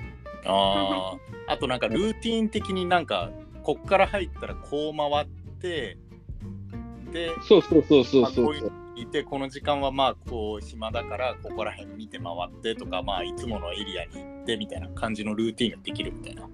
[0.44, 1.16] あ
[1.48, 3.30] ああとなんかルーティン的になんか
[3.66, 5.26] こっから入ったらこう回っ
[5.60, 5.98] て
[7.12, 16.48] でそうそうそうそうまあそうこういてこの時間はまあこう暇だからここら辺見て回ってとかまあいつものエリアに行ってみたいな感じのルーティンができるみたいな。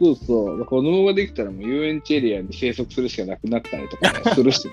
[0.00, 0.64] そうそう。
[0.64, 4.70] このままできたらもう遊園地エリアに生息するしかなくなったりとかね、するし。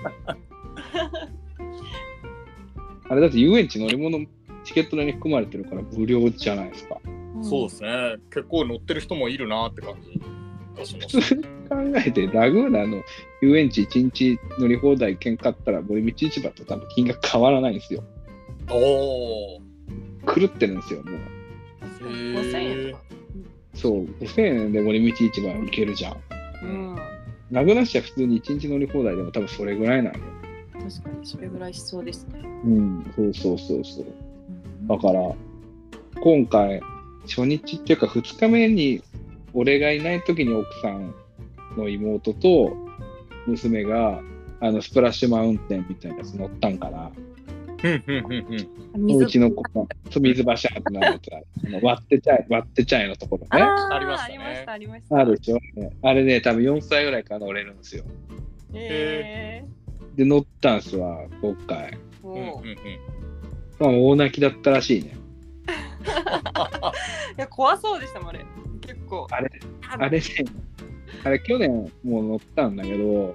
[3.10, 4.24] あれだって遊園地乗り物
[4.64, 6.98] チケット代に含まれてるから無料じゃないですか。
[7.42, 10.18] そうですね結構乗ってる人もいるなって感じ
[10.74, 11.36] がします。
[11.68, 13.02] 考えて、ラグーナの
[13.40, 18.02] 遊園地1日乗り放題券買ったら森道市場と多分金額変わらないんですよ。
[18.70, 18.76] お
[19.56, 19.60] お。
[20.26, 21.14] 狂ってるんですよ、もう。
[22.04, 23.04] 5000円とか。
[23.74, 26.16] そう、5000円で森道市場行けるじゃん。
[26.62, 26.96] うん。
[27.50, 30.24] ラグナ市は普通に1日乗り放題でも多分それぐらいなのよ。
[30.72, 32.40] 確かにそれぐらいしそうですね。
[32.64, 34.06] うん、そうそうそうそう。
[34.88, 35.34] だから、
[36.20, 36.80] 今回、
[37.26, 39.02] 初日っていうか2日目に、
[39.54, 41.14] 俺がいない時に奥さん
[41.76, 42.76] の妹と
[43.46, 44.20] 娘が、
[44.60, 47.10] あの、スプラッシュマウンテンみたいなやつ乗ったんかな。
[47.84, 48.68] うんうんうんうん。
[48.94, 53.62] お水うちの子が、水バシャーってなるやつ割ってちゃい、割ってちゃいのところね。
[53.62, 55.16] ありましたねありました、ありました。
[55.18, 58.04] あるでしょ、ね、あれね、多分4歳ぐらいから乗れるんですよ。
[58.72, 59.64] へ
[60.16, 61.90] で、乗ったんすわ、今回。
[62.22, 62.76] ーうんおーうんうん。
[63.78, 65.16] まあ、大泣きだったらしいね。
[67.36, 68.40] いや、怖そうでしたもん、あれ。
[69.22, 69.28] 結構。
[69.30, 69.50] あれ、
[69.98, 70.24] あれね、
[71.24, 73.34] あれ去年もう乗ったんだけど、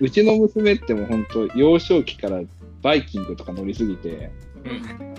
[0.00, 2.42] うちの娘ってもう本当幼少期から
[2.82, 4.30] バイキングとか乗りすぎて、
[4.64, 5.12] うん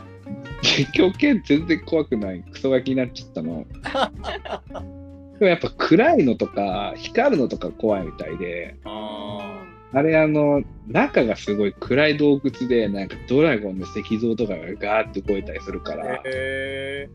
[0.63, 3.65] 実況系全然怖くないクソガキになっちゃったの。
[5.39, 15.95] でもやっぱ暗いのとか光るのとか怖いみたいで、ああれあの、中がすごい暗い洞窟で、なんかドラゴンの石像とかがガーって動いたりするかあ。
[15.97, 17.09] ら、へ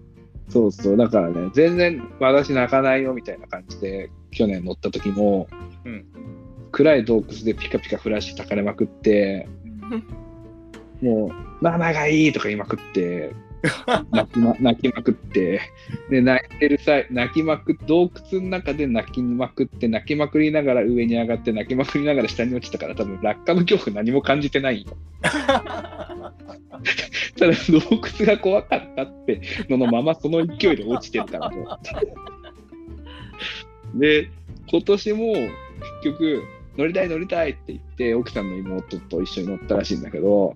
[0.49, 5.49] そうそう、だからね、全然私泣かないよみたいな感じで、去年乗った時も、
[5.85, 6.05] うん
[6.71, 9.49] 暗い洞窟でピカピカフラッシュたかれまくって、
[11.03, 13.33] もう、ママがいいとか言いまくって、
[14.13, 15.61] 泣きま泣きまくって、
[16.11, 24.97] で、泣いてる際、泣きまくっ洞窟の中で泣きまくって、泣きまくりながら上に上がって、泣きまくりながら下に落ちたから、多分落下の恐怖何も感じてないよ。
[25.23, 25.33] た
[27.47, 31.79] だ、洞窟が怖かったってののまま、その勢いで落ちてるから、も
[33.95, 33.99] う。
[33.99, 34.31] で、
[34.71, 35.51] 今年も結
[36.05, 36.45] 局、
[36.77, 40.55] 乗りたい乗りたいって言って、奥さんの妹と一緒に乗ったらしいんだけど、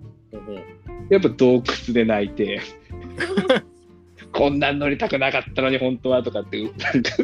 [1.10, 2.60] やっぱ洞窟で泣いて、
[4.32, 6.80] こんなん乗りたくなかったのに本当はとかって、なんか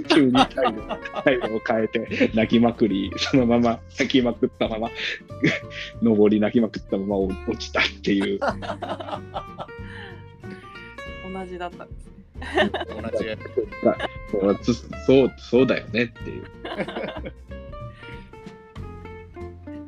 [0.08, 0.82] 急に態度
[1.24, 4.90] 態度を変えて泣きまくり、そのまま泣きまくったまま、
[6.02, 8.38] 上り泣きまくったまま落ちたっていう。
[11.32, 12.18] 同じだったんですね。
[12.40, 13.36] 同じや
[14.30, 16.44] そうそうそうだよねっていう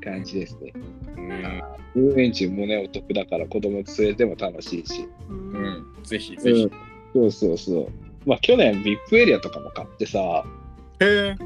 [0.03, 0.73] 感じですね。
[1.31, 5.09] うん遊園地もね、お得だから子供連れても楽しいし。
[5.29, 5.33] う。
[5.33, 5.87] うんん。
[6.05, 6.71] ぜひぜひ。
[7.13, 7.89] そうそうそう。
[8.27, 10.45] まあ去年 VIP エリアとかも買ってさ、
[11.01, 11.37] へえ。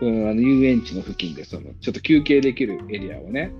[0.00, 3.52] うん、あの遊園地の付近でそのちょっと休憩できるエリアをね、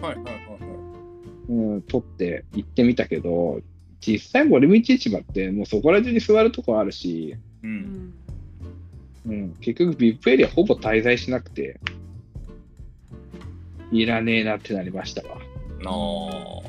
[0.00, 1.50] はいはいはいはい。
[1.50, 3.60] うん、取って行ってみたけど、
[4.00, 7.66] 実際森道市場ってもうそこら中に座るとこあるし、う。
[7.66, 8.14] うんん。
[9.26, 11.80] うん、結局 VIP エリアほぼ滞在しなくて、
[13.94, 15.38] いらねえなってなりましたわ。
[15.80, 16.68] なあ。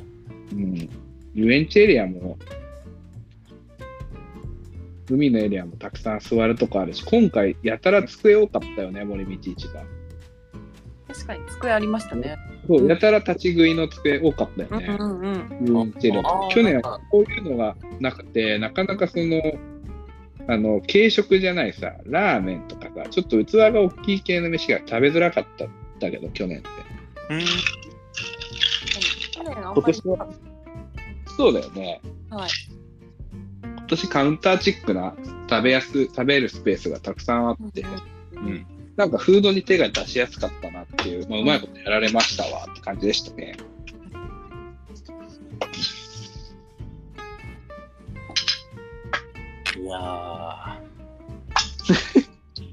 [0.53, 0.89] うん。
[1.33, 2.37] 遊園地エリアも、
[5.09, 9.83] 海のエリアもたくさん座るとこあるし、今回やたら机多かったよね、森道市場。
[11.07, 12.37] 確かに机ありましたね。
[12.67, 14.95] そう、やたら立ち食いの机多かったよね。
[14.99, 15.67] うんうんうん。
[15.67, 16.21] 遊園地エリア
[16.51, 19.41] 去年はこういうのがなくて、なかなかその、
[20.47, 25.69] あの、軽食じゃないさ、ラーメンとかさ、ちょっと器が大きい系の飯が食べづらかったん
[25.99, 26.84] だけど、去年って。
[27.29, 27.39] うん。
[29.31, 30.27] 去年あんまり今年は
[31.37, 32.01] そうだよね。
[32.29, 32.49] はい。
[33.63, 35.15] 今年カウンターチックな
[35.49, 37.85] 食べやす、食べるスペースがたくさんあって、
[38.33, 38.65] うん。
[38.95, 43.57] なんかフードに手が出しやすかったなっていう、まあ、うまいことやられましたわって感じでしたね。
[49.77, 50.84] いやー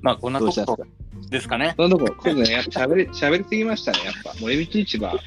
[0.02, 0.52] まあ、こんなとこ
[1.30, 1.74] ですかね。
[1.76, 4.34] そのとこ、今度ね、やっぱ喋り、喋りすぎましたね、やっぱ。
[4.40, 5.18] 森道市場と、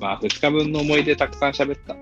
[0.00, 1.94] まあ、2日分の思い出たくさん喋った。
[1.94, 2.00] うん。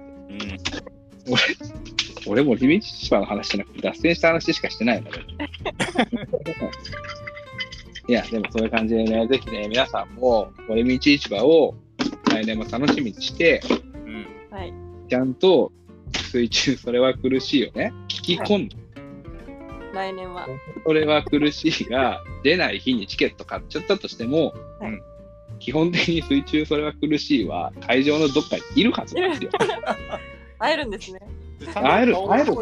[2.26, 5.18] 俺も森道市場の話じゃなくて、脱線した話しかしてないので。
[8.08, 11.74] いや、でもそういう感じでね、ぜひね、皆さんも森道市場を
[12.30, 13.60] 来年も楽しみにして、
[14.06, 14.26] うん。
[14.50, 14.72] はい。
[15.08, 15.72] ちゃんと
[16.12, 17.92] 水中それは苦しいよね。
[18.08, 18.76] 聞き込んで、
[19.92, 20.48] 来年は。
[20.84, 25.02] それは苦しいが、出ない日にチケット買っちゃったとしても、はいうん
[25.58, 29.50] 基本的に水中それは苦しいは会場のどっかにいるはずなんですよ。
[30.58, 31.20] 会えるんですね。
[31.60, 32.52] で会える会える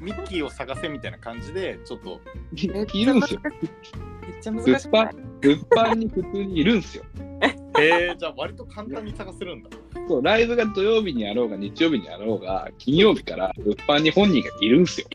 [0.00, 2.20] ミッキーを探せみたいな感じで、ちょっと、
[2.54, 2.66] い
[3.00, 3.40] いるんですよ。
[3.42, 4.88] めっちゃ難しい？
[4.90, 7.04] 物販に普通にいるんですよ。
[7.80, 9.70] えー、じゃあ割と簡単に探せるんだ。
[10.08, 15.06] そう、ライブが土曜日にあろうが日曜日にあろうが、金曜日から物販に本人がいるんですよ。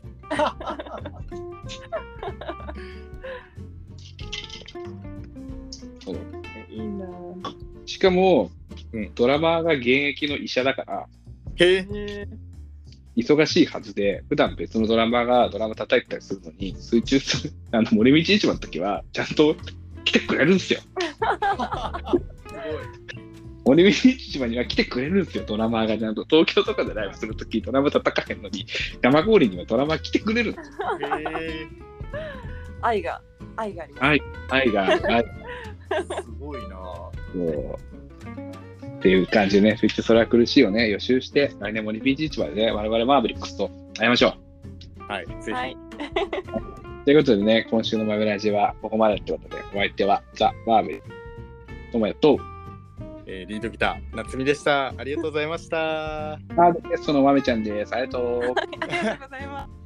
[6.04, 6.16] そう
[6.70, 7.54] いいなぁ。
[7.86, 8.50] しかも、
[8.92, 11.06] うんドラマーが現役の医者だから、
[11.56, 12.28] へえ。
[13.16, 19.56] 忙しいはずで、普段別のドラマーがドラマ叩いてたりするのに、水中する、 あの、森道市場の時は、ちゃんと
[20.04, 20.80] 来てくれるんですよ。
[23.30, 23.33] す
[23.64, 26.24] 森道市場には来てくれるんですよ、ドラマーがちゃんと。
[26.28, 28.66] 東京とかでライブするとき、ドラマ叩かへんのに、
[29.02, 30.76] 山郡にはドラマー来てくれるんですよ。
[32.82, 33.22] 愛が、
[33.56, 34.04] 愛があります。
[34.04, 35.24] 愛愛が、愛。
[36.22, 37.12] すごいなぁ。
[37.32, 37.78] そう。
[38.98, 44.34] っていう感じでね、そしてそれは苦しいよね、予習して、来年森道市場でね、我々マーブリックスと会いましょ
[45.08, 45.50] はい、ぜひ。
[45.52, 45.72] はい。
[45.72, 45.76] う。
[47.04, 52.38] ということでね、今週のマブラジはここまでってことで、お相手はザ・マーブリックス、ともやと、
[53.26, 54.88] えーリードギター、夏美でした。
[54.88, 56.38] ありがとうございました。
[56.56, 57.94] マーブリックスのまめちゃんです。
[57.94, 58.40] ありがとう。
[58.80, 59.83] ありがとうございます。